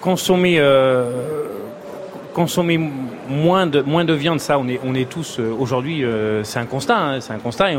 [0.00, 1.10] consommer, euh,
[2.32, 2.78] consommer
[3.28, 6.58] moins de, moins de viande, ça, on est, on est tous euh, aujourd'hui, euh, c'est
[6.58, 7.72] un constat, hein, c'est un constat,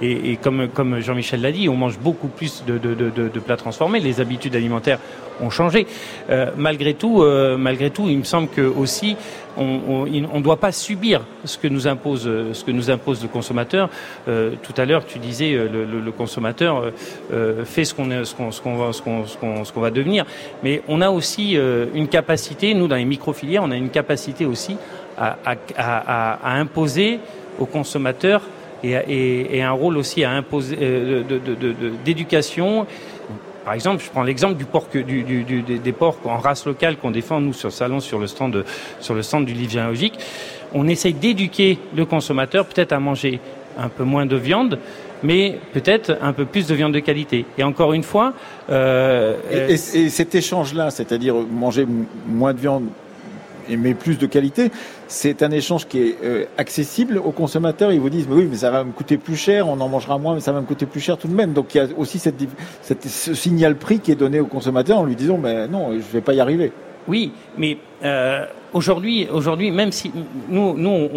[0.00, 3.56] et, comme, comme Jean-Michel l'a dit, on mange beaucoup plus de, de, de, de, plats
[3.56, 4.00] transformés.
[4.00, 4.98] Les habitudes alimentaires
[5.40, 5.86] ont changé.
[6.56, 7.24] malgré tout,
[7.58, 9.16] malgré tout, il me semble que aussi
[9.56, 12.28] on ne doit pas subir ce que nous impose,
[12.88, 13.88] impose le consommateur.
[14.28, 16.92] Euh, tout à l'heure, tu disais, euh, le, consommateur
[17.32, 20.24] euh, fait ce qu'on va, devenir.
[20.62, 21.56] Mais on a aussi
[21.94, 24.76] une capacité, nous dans les micro-filières, on a une capacité aussi
[25.18, 27.20] à, imposer
[27.58, 28.42] aux consommateurs
[28.82, 30.76] et, un rôle aussi à imposer
[32.04, 32.86] d'éducation.
[33.64, 37.52] Par exemple, je prends l'exemple du porc, des porcs en race locale qu'on défend nous
[37.52, 38.64] sur le salon, sur le stand,
[39.44, 40.18] du livre généalogique.
[40.74, 43.40] On essaye d'éduquer le consommateur peut-être à manger
[43.78, 44.78] un peu moins de viande,
[45.22, 47.44] mais peut-être un peu plus de viande de qualité.
[47.56, 48.34] Et encore une fois,
[48.70, 51.86] euh, et, et, cet échange-là, c'est-à-dire manger
[52.26, 52.84] moins de viande
[53.68, 54.70] mais plus de qualité.
[55.12, 57.92] C'est un échange qui est euh, accessible aux consommateurs.
[57.92, 60.34] Ils vous disent, oui, mais ça va me coûter plus cher, on en mangera moins,
[60.34, 61.52] mais ça va me coûter plus cher tout de même.
[61.52, 65.14] Donc il y a aussi ce signal prix qui est donné au consommateur en lui
[65.14, 66.72] disant, mais non, je vais pas y arriver.
[67.08, 69.28] Oui, mais euh, aujourd'hui,
[69.70, 70.10] même si
[70.48, 71.10] nous, nous,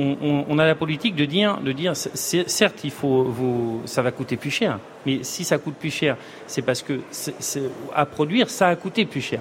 [0.50, 4.36] on, a la politique de dire, de dire, certes, il faut, vous, ça va coûter
[4.36, 7.00] plus cher, mais si ça coûte plus cher, c'est parce que
[7.94, 9.40] à produire, ça a coûté plus cher.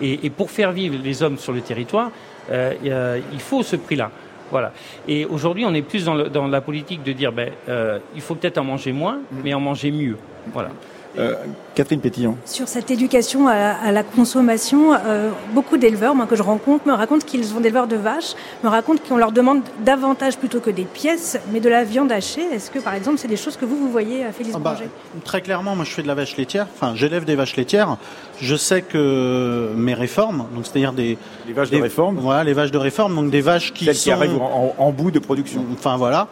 [0.00, 2.12] Et, pour faire vivre les hommes sur le territoire,
[2.50, 4.10] euh, il faut ce prix-là.
[4.50, 4.72] Voilà.
[5.08, 8.20] Et aujourd'hui, on est plus dans, le, dans, la politique de dire, ben, euh, il
[8.20, 9.36] faut peut-être en manger moins, mmh.
[9.42, 10.16] mais en manger mieux.
[10.52, 10.70] Voilà.
[11.18, 11.34] Euh,
[11.74, 12.36] Catherine Pétillon.
[12.44, 17.24] Sur cette éducation à la, consommation, euh, beaucoup d'éleveurs, moi que je rencontre, me racontent
[17.24, 21.38] qu'ils sont éleveurs de vaches, me racontent qu'on leur demande davantage plutôt que des pièces,
[21.52, 22.42] mais de la viande hachée.
[22.52, 24.76] Est-ce que par exemple c'est des choses que vous vous voyez, à Félix ah bah,
[25.24, 27.96] Très clairement, moi je fais de la vache laitière, enfin j'élève des vaches laitières.
[28.40, 32.70] Je sais que mes réformes, donc c'est-à-dire des les vaches de réforme, voilà les vaches
[32.70, 35.64] de réforme, donc des vaches qui Celles qui arrivent en, bout de production.
[35.72, 36.28] Enfin voilà,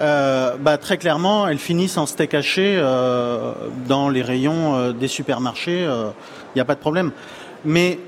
[0.00, 2.80] euh, bah, très clairement elles finissent en steak haché
[3.86, 6.10] dans les rayons euh, des supermarchés, il euh,
[6.54, 7.12] n'y a pas de problème.
[7.64, 7.98] Mais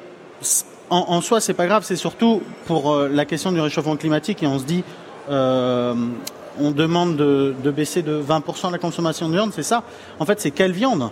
[0.89, 1.85] en, en soi, c'est pas grave.
[1.85, 4.85] C'est surtout pour euh, la question du réchauffement climatique et on se dit,
[5.29, 9.53] on demande de, baisser de 20% la consommation de viande.
[9.55, 9.85] C'est ça?
[10.19, 11.11] En fait, c'est quelle viande?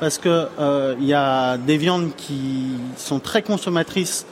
[0.00, 0.48] Parce que
[0.98, 4.26] il y a des viandes qui sont très consommatrices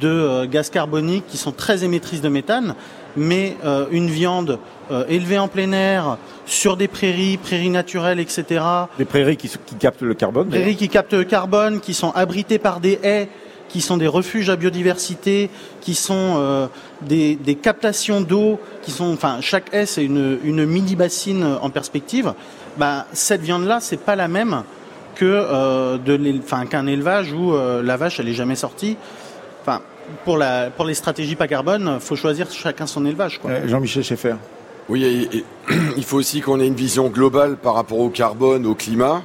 [0.00, 2.74] de gaz carbonique, qui sont très émettrices de méthane
[3.16, 4.58] mais euh, une viande
[4.90, 8.64] euh, élevée en plein air, sur des prairies, prairies naturelles, etc.
[8.98, 12.80] Des prairies qui, captent le carbone Prairies qui captent le carbone, qui sont abritées par
[12.80, 13.28] des haies,
[13.68, 15.50] qui sont des refuges à biodiversité,
[15.80, 16.66] qui sont euh,
[17.02, 22.34] des, captations d'eau, qui sont, enfin, chaque haie c'est une, mini bassine en perspective.
[22.76, 24.62] Bah, cette viande-là, c'est pas la même
[25.16, 28.96] que de, enfin, qu'un élevage où la vache elle est jamais sortie.
[29.62, 29.80] Enfin,
[30.24, 33.40] pour, la, pour les stratégies pas carbone, faut choisir chacun son élevage.
[33.44, 34.36] Euh, Jean-Michel Schaeffer.
[34.88, 35.28] Oui,
[35.96, 39.22] il faut aussi qu'on ait une vision globale par rapport au carbone, au climat.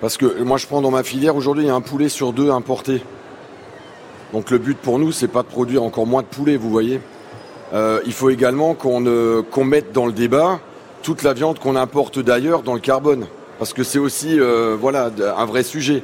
[0.00, 2.32] Parce que moi, je prends dans ma filière, aujourd'hui, il y a un poulet sur
[2.32, 3.02] deux importé.
[4.32, 7.00] Donc le but pour nous, c'est pas de produire encore moins de poulet, vous voyez.
[7.72, 9.04] Euh, il faut également qu'on
[9.50, 10.60] qu'on mette dans le débat
[11.02, 13.26] toute la viande qu'on importe d'ailleurs dans le carbone.
[13.58, 16.02] Parce que c'est aussi euh, voilà, un vrai sujet.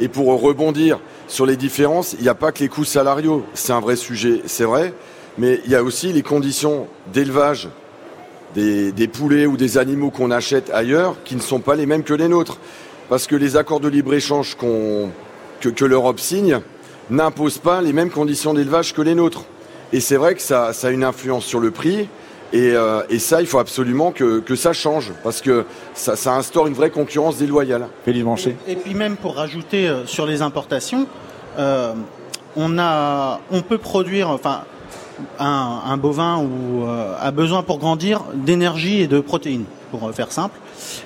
[0.00, 3.72] Et pour rebondir, sur les différences, il n'y a pas que les coûts salariaux, c'est
[3.72, 4.92] un vrai sujet, c'est vrai,
[5.38, 7.68] mais il y a aussi les conditions d'élevage
[8.54, 12.14] des, poulets ou des animaux qu'on achète ailleurs qui ne sont pas les mêmes que
[12.14, 12.58] les nôtres.
[13.08, 16.60] Parce que les accords de libre-échange que, l'Europe signe
[17.10, 19.44] n'imposent pas les mêmes conditions d'élevage que les nôtres.
[19.92, 22.08] Et c'est vrai que ça, a une influence sur le prix.
[22.54, 26.90] Euh, et, ça, il faut absolument que, ça change, parce que ça, instaure une vraie
[26.90, 27.88] concurrence déloyale.
[28.04, 31.06] Félix Et, et puis même pour rajouter euh, sur les importations,
[31.58, 31.94] euh,
[32.56, 34.62] on, a, on peut produire, enfin,
[35.38, 40.58] un, bovin ou, a besoin pour grandir d'énergie et de protéines, pour faire simple.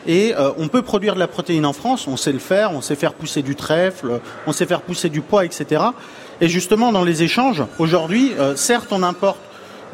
[0.06, 2.96] Et on peut produire de la protéine en France, on sait le faire, on sait
[2.96, 5.82] faire pousser du trèfle, on sait faire pousser du pois, etc.
[6.40, 9.38] Et justement, dans les échanges, aujourd'hui, certes, on importe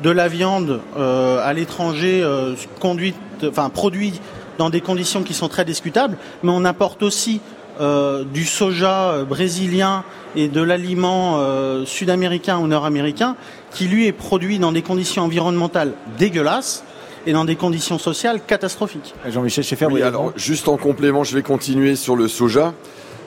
[0.03, 4.21] de la viande euh, à l'étranger euh, conduite, enfin produit
[4.59, 7.41] dans des conditions qui sont très discutables, mais on apporte aussi
[7.81, 10.05] euh, du soja brésilien
[10.35, 11.41] et de l'aliment
[11.87, 13.37] sud-américain ou nord-américain
[13.71, 16.85] qui lui est produit dans des conditions environnementales dégueulasses
[17.27, 19.15] et dans des conditions sociales catastrophiques.
[19.29, 22.75] Jean-Michel Schaeffer, oui, alors juste en complément, je vais continuer sur le soja.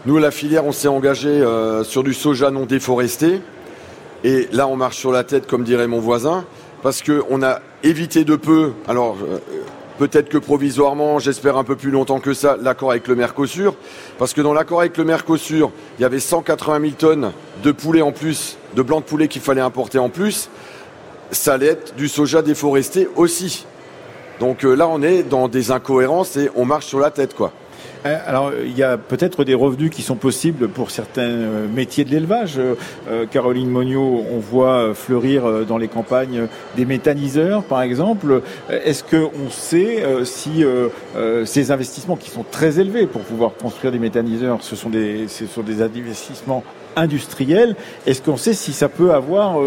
[0.06, 1.44] Nous, la filière, on s'est engagé
[1.84, 3.42] sur du soja non déforesté.
[4.24, 6.46] Et là, on marche sur la tête, comme dirait mon voisin
[6.82, 9.40] parce qu'on a évité de peu, alors euh,
[9.98, 13.76] peut-être que provisoirement, j'espère un peu plus longtemps que ça, l'accord avec le Mercosur,
[14.18, 17.32] parce que dans l'accord avec le Mercosur, il y avait 180 000 tonnes
[17.64, 20.50] de poulet en plus, de blanc de poulet qu'il fallait importer en plus,
[21.32, 23.66] ça allait être du soja déforesté aussi.
[24.40, 27.52] Donc euh, là, on est dans des incohérences et on marche sur la tête, quoi.
[28.06, 32.06] Euh, alors, il y a peut-être des revenus qui sont possibles pour certains euh, métiers
[32.06, 32.58] de l'élevage.
[32.58, 38.42] Euh, Caroline Monio, on voit fleurir dans les campagnes des méthaniseurs, par exemple.
[38.70, 40.64] Est-ce qu'on sait si
[41.46, 45.46] ces investissements qui sont très élevés pour pouvoir construire des méthaniseurs, ce sont des, ce
[45.46, 46.64] sont des investissements
[46.96, 49.58] industriels, est-ce qu'on sait si ça peut avoir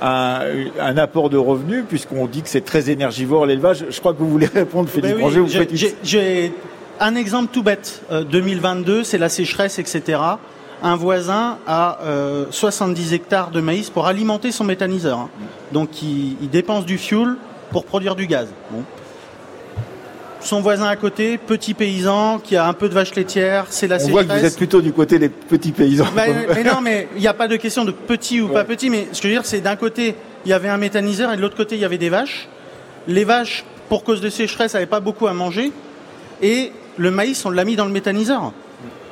[0.00, 0.40] un,
[0.80, 3.86] un, apport de revenus, puisqu'on dit que c'est très énergivore l'élevage?
[3.88, 6.52] Je crois que vous voulez répondre, Félix ben oui, J'ai
[7.00, 10.20] un exemple tout bête, 2022, euh, c'est la sécheresse, etc.
[10.82, 11.98] Un voisin a
[12.50, 15.18] 70 euh, hectares de maïs pour alimenter son méthaniseur.
[15.18, 15.30] Hein.
[15.72, 17.36] Donc il, dépense du fuel
[17.70, 18.48] pour produire du gaz.
[20.40, 24.04] son voisin à côté, petit paysan, qui a un peu de vaches laitières, c'est la
[24.04, 26.08] On voit que vous êtes plutôt du côté des petits paysans.
[26.14, 26.24] Bah,
[26.54, 29.06] mais non, mais il n'y a pas de question de petit ou pas petit, mais
[29.12, 31.42] ce que je veux dire, c'est d'un côté, il y avait un méthaniseur et de
[31.42, 32.48] l'autre côté, il y avait des vaches.
[33.06, 35.70] Les vaches, pour cause de sécheresse, n'avaient pas beaucoup à manger.
[36.42, 38.52] Et le maïs, on l'a mis dans le méthaniseur.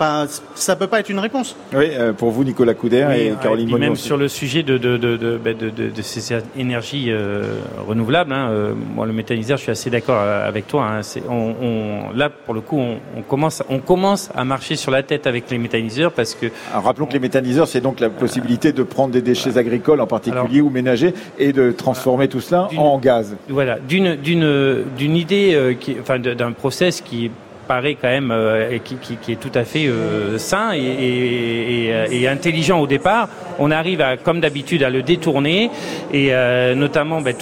[0.01, 1.55] Ça ça peut pas être une réponse.
[1.75, 4.97] Oui, euh, pour vous, Nicolas Couder et Caroline et Même sur le sujet de, de,
[4.97, 5.55] de, de, ben,
[6.01, 10.87] ces énergies euh, renouvelables, hein, euh, moi, le méthaniseur, je suis assez d'accord avec toi.
[10.87, 14.91] Hein, on, on, là, pour le coup, on, on, commence, on commence à marcher sur
[14.91, 16.47] la tête avec les méthaniseurs parce que.
[16.73, 20.07] Alors, rappelons que les méthaniseurs, c'est donc la possibilité de prendre des déchets agricoles en
[20.07, 23.37] particulier ou ménagers et de transformer tout cela en gaz.
[23.51, 24.17] Voilà, d'une
[24.99, 27.31] idée, qui, enfin, d'un process qui
[27.71, 32.21] paraît quand même euh, qui, qui, qui, est tout à fait euh, sain et, et,
[32.21, 33.29] et, intelligent au départ.
[33.61, 35.71] On arrive à, comme d'habitude à le détourner.
[36.13, 37.33] Et euh, notamment ben,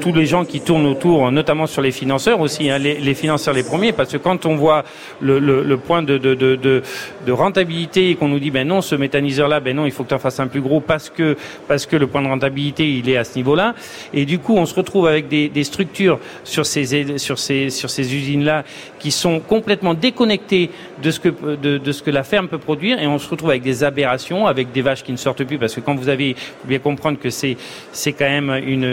[0.00, 3.52] tous les gens qui tournent autour, notamment sur les financeurs aussi, hein, les, les, financeurs
[3.52, 4.84] les premiers, parce que quand on voit
[5.20, 8.80] le, le, le point de, de, de, de, rentabilité et qu'on nous dit ben non
[8.80, 11.10] ce méthaniseur là ben non il faut que tu en fasses un plus gros parce
[11.10, 11.36] que
[11.68, 13.74] parce que le point de rentabilité il est à ce niveau là
[14.14, 17.90] et du coup on se retrouve avec des, des structures sur ces sur ces sur
[17.90, 18.64] ces usines là
[18.98, 20.70] qui sont complètement déconnecté
[21.02, 23.00] de ce que de, de, ce que la ferme peut produire.
[23.00, 25.58] Et on se retrouve avec des aberrations, avec des vaches qui ne sortent plus.
[25.58, 27.56] Parce que quand vous avez vous bien comprendre que c'est
[27.92, 28.84] c'est quand même une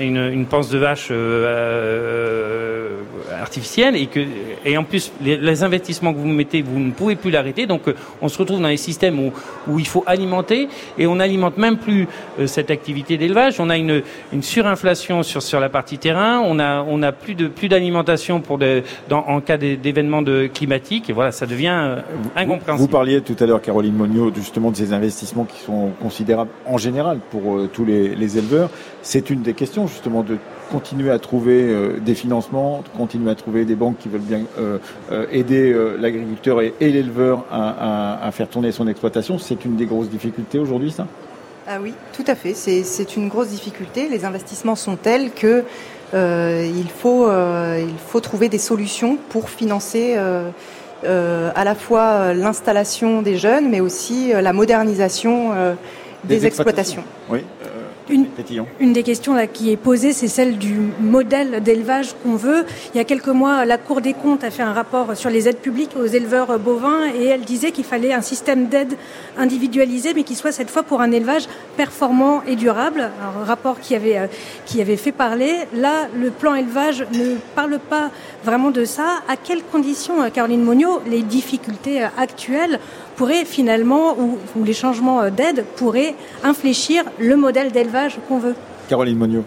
[0.00, 1.46] une, une panse de vache euh,
[3.30, 3.96] euh, artificielle.
[3.96, 4.20] Et que
[4.64, 7.66] et en plus les, les, investissements que vous mettez vous ne pouvez plus l'arrêter.
[7.66, 9.32] Donc euh, on se retrouve dans des systèmes où
[9.66, 10.68] où il faut alimenter.
[10.98, 12.06] Et on n'alimente même plus
[12.38, 13.60] euh, cette activité d'élevage.
[13.60, 16.40] On a une une surinflation sur sur la partie terrain.
[16.44, 20.22] On a on a plus de plus d'alimentation pour de, dans, en cas de d'événements
[20.22, 21.10] de climatiques.
[21.10, 22.00] Et voilà, ça devient euh,
[22.36, 22.78] incompréhensible.
[22.78, 26.78] Vous parliez tout à l'heure, Caroline Monio, justement de ces investissements qui sont considérables en
[26.78, 28.70] général pour euh, tous les, les éleveurs.
[29.02, 30.36] C'est une des questions justement de
[30.70, 34.42] continuer à trouver euh, des financements, de continuer à trouver des banques qui veulent bien
[35.32, 39.38] aider l'agriculteur et, et l'éleveur à, à, à, faire tourner son exploitation.
[39.38, 41.06] C'est une des grosses difficultés aujourd'hui, ça?
[41.68, 42.54] Ah oui, tout à fait.
[42.54, 44.08] C'est une grosse difficulté.
[44.08, 45.62] Les investissements sont tels que euh,
[46.12, 53.22] il, faut, euh, il faut trouver des solutions pour financer euh, à la fois l'installation
[53.22, 55.52] des jeunes, mais aussi la modernisation
[56.24, 57.04] des, exploitations.
[57.28, 57.40] Oui.
[58.10, 58.26] Une,
[58.80, 62.64] une, des questions là, qui est posée, c'est celle du modèle d'élevage qu'on veut.
[62.92, 65.48] Il y a quelques mois, la Cour des comptes a fait un rapport sur les
[65.48, 68.94] aides publiques aux éleveurs bovins et elle disait qu'il fallait un système d'aide
[69.38, 71.44] individualisé, mais qui soit cette fois pour un élevage
[71.76, 73.10] performant et durable.
[73.40, 74.26] Un rapport qui avait, euh,
[74.66, 75.54] qui avait fait parler.
[75.74, 78.10] Là, le plan élevage ne parle pas
[78.44, 79.20] vraiment de ça.
[79.28, 82.78] À quelles conditions, euh, Caroline Monio, les difficultés euh, actuelles
[83.16, 88.54] pourraient finalement, ou, ou les changements d'aide pourraient infléchir le modèle d'élevage qu'on veut
[88.90, 89.44] Caroline Monio.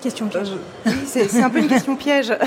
[0.00, 0.50] Question piège.
[0.86, 2.32] Euh, oui, c'est un peu une question piège.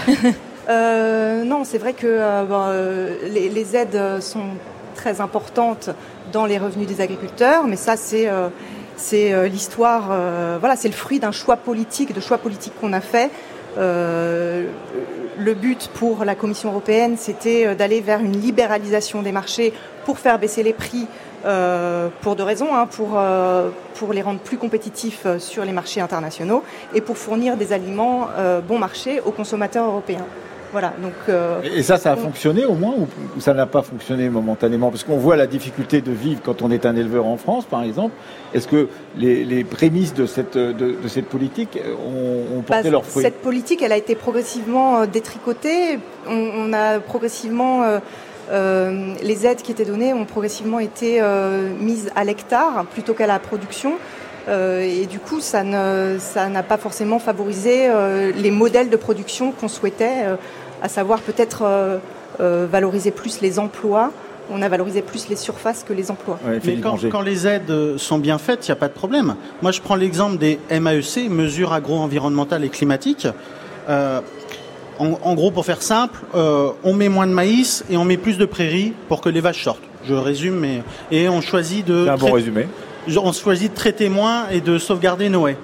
[0.67, 4.47] Euh, non, c'est vrai que euh, les, les, aides sont
[4.95, 5.91] très importantes
[6.33, 8.27] dans les revenus des agriculteurs, mais ça, c'est
[8.95, 10.07] c'est l'histoire,
[10.59, 13.29] voilà, c'est le fruit d'un choix politique, de choix politiques qu'on a fait.
[13.77, 19.73] Le but pour la Commission européenne, c'était d'aller vers une libéralisation des marchés
[20.05, 21.07] pour faire baisser les prix
[21.45, 23.69] euh, pour deux raisons, hein, pour, euh,
[24.11, 28.61] les rendre plus compétitifs euh, sur les marchés internationaux et pour fournir des aliments euh,
[28.61, 30.25] bon marché aux consommateurs européens.
[30.75, 34.27] Voilà, donc, euh, et ça, ça a fonctionné au moins ou, ça n'a pas fonctionné
[34.27, 34.89] momentanément?
[34.89, 37.81] Parce qu'on voit la difficulté de vivre quand on est un éleveur en France, par
[37.81, 38.13] exemple.
[38.53, 42.89] Est-ce que les, les, prémices de cette, de, de cette politique ont, ont porté bah,
[42.89, 43.23] leurs fruits?
[43.23, 45.97] Cette politique, elle a été progressivement détricotée.
[46.27, 47.83] On, on a progressivement
[48.51, 53.27] euh, les aides qui étaient données ont progressivement été euh, mises à l'hectare plutôt qu'à
[53.27, 53.93] la production.
[54.47, 59.51] Euh, et du coup, ça n'a ça pas forcément favorisé euh, les modèles de production
[59.51, 60.35] qu'on souhaitait, euh,
[60.85, 61.99] à savoir peut-être
[62.39, 64.11] valoriser plus les emplois.
[64.51, 66.37] On a valorisé plus les surfaces que les emplois.
[66.45, 69.35] Ouais, Mais quand, quand, les aides sont bien faites, il n'y a pas de problème.
[69.63, 73.27] Moi, je prends l'exemple des MAEC, mesures agro-environnementales et climatiques.
[73.89, 74.21] Euh,
[74.99, 78.17] en, en, gros, pour faire simple, euh, on met moins de maïs et on met
[78.17, 79.83] plus de prairies pour que les vaches sortent.
[80.07, 82.05] Je résume, mais et on choisit de.
[82.05, 82.67] C'est un bon résumé.
[83.17, 85.57] On choisit de traiter moins et de sauvegarder nos haies.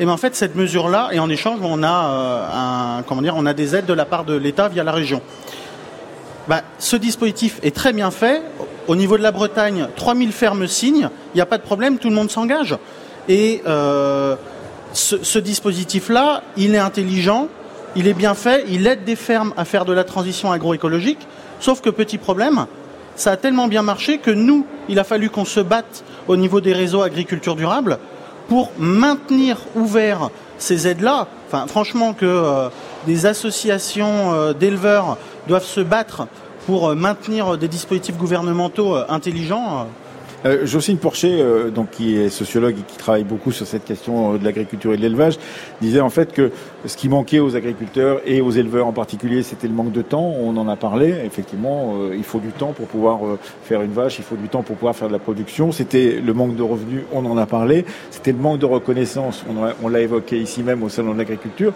[0.00, 3.46] Et ben en fait, cette mesure-là, et en échange, on a euh, comment dire, on
[3.46, 5.22] a des aides de la part de l'État via la région.
[6.48, 8.42] Ben, ce dispositif est très bien fait.
[8.86, 11.08] Au niveau de la Bretagne, 3000 fermes signent.
[11.32, 12.76] Il n'y a pas de problème, tout le monde s'engage.
[13.28, 14.36] Et euh,
[14.92, 17.48] ce, ce dispositif-là, il est intelligent
[17.96, 21.26] il est bien fait, il aide des fermes à faire de la transition agroécologique,
[21.60, 22.66] sauf que petit problème,
[23.16, 26.60] ça a tellement bien marché que nous, il a fallu qu'on se batte au niveau
[26.60, 27.98] des réseaux agriculture durable
[28.48, 31.26] pour maintenir ouvert ces aides-là.
[31.46, 32.68] Enfin, franchement, que
[33.06, 36.26] des associations d'éleveurs doivent se battre
[36.66, 39.86] pour maintenir des dispositifs gouvernementaux intelligents.
[40.46, 44.34] Euh, Jocelyne Porcher, euh, donc qui est sociologue et qui travaille beaucoup sur cette question
[44.34, 45.38] euh, de l'agriculture et de l'élevage,
[45.80, 46.50] disait en fait que
[46.84, 50.34] ce qui manquait aux agriculteurs et aux éleveurs en particulier, c'était le manque de temps.
[50.38, 51.14] On en a parlé.
[51.24, 53.20] Effectivement, euh, il faut du temps pour pouvoir
[53.64, 55.72] faire une vache, il faut du temps pour pouvoir faire de la production.
[55.72, 57.86] C'était le manque de revenus, on en a parlé.
[58.10, 59.44] C'était le manque de reconnaissance,
[59.82, 61.72] on l'a évoqué ici même au salon de l'agriculture.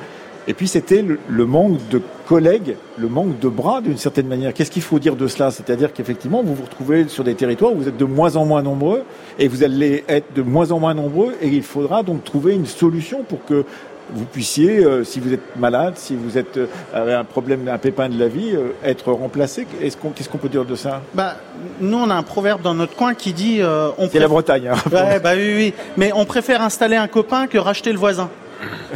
[0.49, 4.55] Et puis c'était le, manque de collègues, le manque de bras d'une certaine manière.
[4.55, 5.51] Qu'est-ce qu'il faut dire de cela?
[5.51, 8.63] C'est-à-dire qu'effectivement, vous vous retrouvez sur des territoires où vous êtes de moins en moins
[8.63, 9.03] nombreux
[9.39, 12.65] et vous allez être de moins en moins nombreux et il faudra donc trouver une
[12.65, 13.67] solution pour que
[14.11, 17.77] vous puissiez, euh, si vous êtes malade, si vous êtes euh, avez un problème, un
[17.77, 19.67] pépin de la vie, euh, être remplacé.
[20.01, 21.03] Qu'on, qu'est-ce qu'on peut dire de ça?
[21.13, 21.37] Bah,
[21.79, 23.61] nous, on a un proverbe dans notre coin qui dit,
[23.99, 24.09] on.
[24.09, 24.69] C'est la Bretagne.
[24.69, 24.77] Hein.
[24.91, 25.75] Ouais, bah oui, oui.
[25.99, 28.31] Mais on préfère installer un copain que racheter le voisin.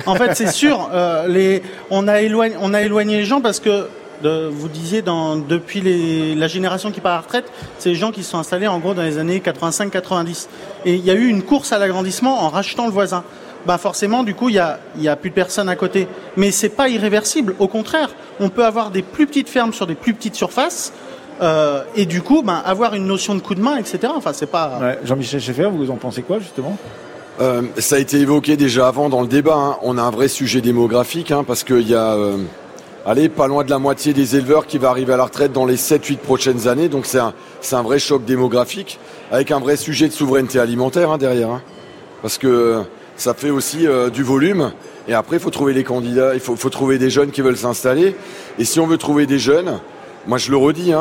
[0.07, 1.59] En fait, c'est sûr, euh,
[1.91, 3.89] on, a éloigné, les gens parce que
[4.23, 8.23] vous disiez dans, depuis la génération qui part à la retraite, c'est les gens qui
[8.23, 10.49] se sont installés en gros dans les années 85-90.
[10.85, 13.25] Et il y a eu une course à l'agrandissement en rachetant le voisin.
[13.67, 16.09] Bah forcément, du coup, il y a, plus de personnes à côté.
[16.37, 17.55] Mais c'est pas irréversible.
[17.59, 18.11] Au contraire,
[18.41, 20.93] on peut avoir des plus petites fermes sur des plus petites surfaces.
[21.41, 24.13] Euh, et du coup, bah, avoir une notion de coup de main, etc.
[24.15, 24.97] Enfin, c'est pas.
[25.05, 26.77] Jean-Michel Schaeffer, vous en pensez quoi justement?
[27.41, 29.57] Euh, ça a été évoqué déjà avant dans le débat.
[29.57, 29.77] Hein.
[29.83, 32.37] On a un vrai sujet démographique hein, parce qu'il y a, euh,
[33.07, 35.65] allez, pas loin de la moitié des éleveurs qui va arriver à la retraite dans
[35.65, 36.89] les 7-8 prochaines années.
[36.89, 37.33] Donc c'est un,
[37.73, 38.99] un vrai choc démographique
[39.31, 41.63] avec un vrai sujet de souveraineté alimentaire hein, derrière.
[42.21, 42.83] Parce que
[43.17, 44.73] ça fait aussi euh, du volume.
[45.09, 47.57] Et après, il faut trouver les candidats, il faut, faut, trouver des jeunes qui veulent
[47.57, 48.15] s'installer.
[48.59, 49.81] Et si on veut trouver des jeunes,
[50.29, 50.93] moi je le redis,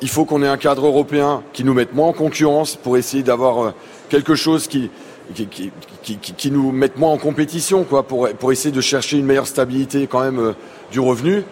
[0.00, 3.22] il faut qu'on ait un cadre européen qui nous mette moins en concurrence pour essayer
[3.22, 3.74] d'avoir
[4.14, 4.90] quelque chose qui,
[6.50, 10.38] nous mette moins en compétition, quoi, pour, essayer de chercher une meilleure stabilité quand même
[10.38, 10.52] euh,
[10.92, 11.42] du revenu.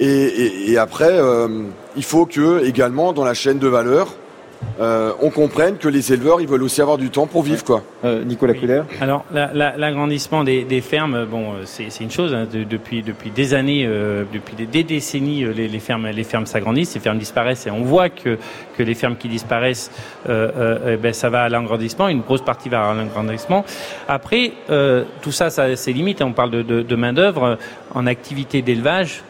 [0.00, 1.64] Et après, euh,
[1.96, 4.08] il faut que également dans la chaîne de valeur,
[4.78, 7.82] euh, on comprenne que les éleveurs, ils veulent aussi avoir du temps pour vivre, quoi.
[8.04, 8.82] Euh, Nicolas Couder.
[9.00, 12.34] Alors, l'agrandissement des, des, fermes, bon, c'est une chose.
[12.34, 16.94] Hein, depuis depuis des années, euh, depuis des, décennies, les, les, fermes les fermes s'agrandissent,
[16.94, 18.38] les fermes disparaissent, et on voit que
[18.76, 19.90] que les fermes qui disparaissent,
[20.28, 22.08] eh ben, ça va à l'agrandissement.
[22.08, 23.64] Une grosse partie va à l'agrandissement.
[24.08, 24.52] Après,
[25.22, 26.20] tout ça, ça c'est limite.
[26.20, 27.58] On parle de, de, de main d'œuvre
[27.94, 29.22] en activité d'élevage,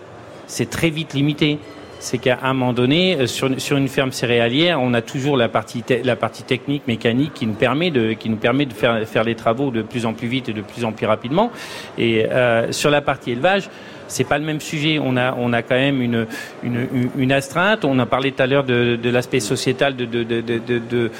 [0.48, 1.58] c'est très vite limité
[2.06, 5.48] c'est qu'à un moment donné, euh, sur, sur, une ferme céréalière, on a toujours la
[5.48, 9.24] partie, la partie technique, mécanique qui nous permet de, qui nous permet de faire, faire
[9.24, 11.50] les travaux de plus en plus vite et de plus en plus rapidement.
[11.98, 13.68] Et euh, sur la partie élevage,
[14.06, 15.00] c'est pas le même sujet.
[15.02, 16.26] On a, on a quand même une,
[16.62, 16.86] une,
[17.18, 17.84] une astreinte.
[17.84, 21.10] On a parlé tout à l'heure de, de l'aspect sociétal de, de, de, de,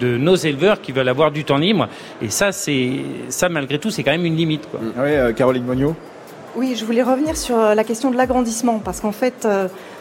[0.00, 1.88] de, nos éleveurs qui veulent avoir du temps libre.
[2.20, 2.94] Et ça, c'est,
[3.28, 4.68] ça malgré tout, c'est quand même une limite.
[4.68, 4.80] Quoi.
[4.82, 5.94] Oui, euh, Caroline Monio.
[6.56, 9.46] Oui, je voulais revenir sur la question de l'agrandissement parce qu'en fait,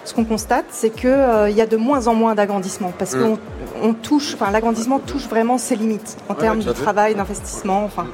[0.06, 3.38] ce qu'on constate, c'est qu'il euh, y a de moins en moins d'agrandissement parce mm.
[3.82, 7.84] qu'on touche, enfin, l'agrandissement touche vraiment ses limites en termes de travail, d'investissement.
[7.86, 8.08] Enfin,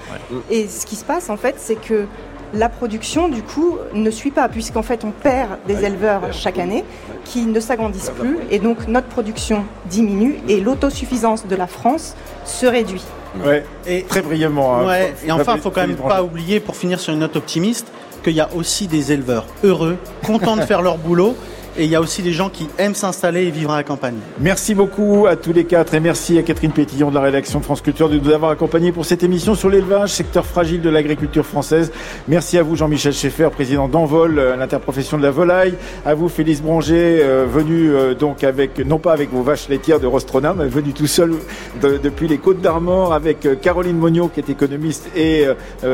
[0.50, 2.06] et ce qui se passe en fait, c'est que
[2.54, 6.86] la production, du coup, ne suit pas, puisqu'en fait, on perd des éleveurs chaque année
[7.26, 12.16] qui ne s'agrandissent plus, et donc notre production diminue, et l'autosuffisance de la France
[12.46, 13.04] se réduit.
[13.46, 14.78] Ouais, et très brièvement.
[14.78, 14.88] Hein.
[14.88, 17.88] Ouais, et enfin, il faut quand même pas oublier, pour finir sur une note optimiste,
[18.24, 21.36] qu'il y a aussi des éleveurs heureux, contents de faire leur boulot
[21.78, 24.16] et il y a aussi des gens qui aiment s'installer et vivre à la campagne.
[24.40, 27.64] Merci beaucoup à tous les quatre et merci à Catherine Pétillon de la rédaction de
[27.64, 31.46] France Culture de nous avoir accompagnés pour cette émission sur l'élevage, secteur fragile de l'agriculture
[31.46, 31.92] française.
[32.28, 35.76] Merci à vous Jean-Michel Schaeffer, président d'Envol, euh, l'interprofession de la volaille.
[36.06, 40.00] À vous Félix Branger, euh, venu euh, donc avec, non pas avec vos vaches laitières
[40.00, 41.34] de Rostrona, mais venu tout seul
[41.82, 45.46] depuis les Côtes d'Armor avec Caroline Monio qui est économiste et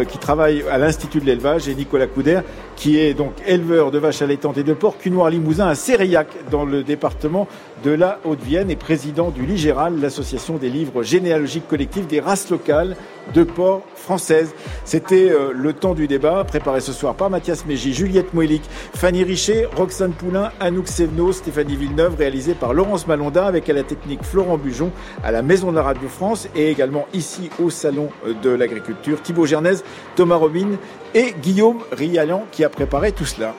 [0.09, 2.39] qui travaille à l'Institut de l'élevage et Nicolas Couder
[2.83, 6.65] qui est donc éleveur de vaches allaitantes et de porcs cunoir limousin à Sériac, dans
[6.65, 7.47] le département
[7.83, 12.95] de la Haute-Vienne, et président du Ligéral, l'association des livres généalogiques collectifs des races locales
[13.33, 14.53] de porcs françaises.
[14.85, 18.63] C'était euh, le temps du débat, préparé ce soir par Mathias Mégy, Juliette Moelic,
[18.95, 23.83] Fanny Richet, Roxane Poulain, Anouk Sevno, Stéphanie Villeneuve, réalisé par Laurence Malonda, avec à la
[23.83, 24.91] technique Florent Bujon,
[25.23, 28.09] à la Maison de la Radio France, et également ici au Salon
[28.41, 29.83] de l'Agriculture, Thibaut Gernaise,
[30.15, 30.77] Thomas Robin
[31.13, 33.53] et Guillaume Rialan qui a préparé tout cela.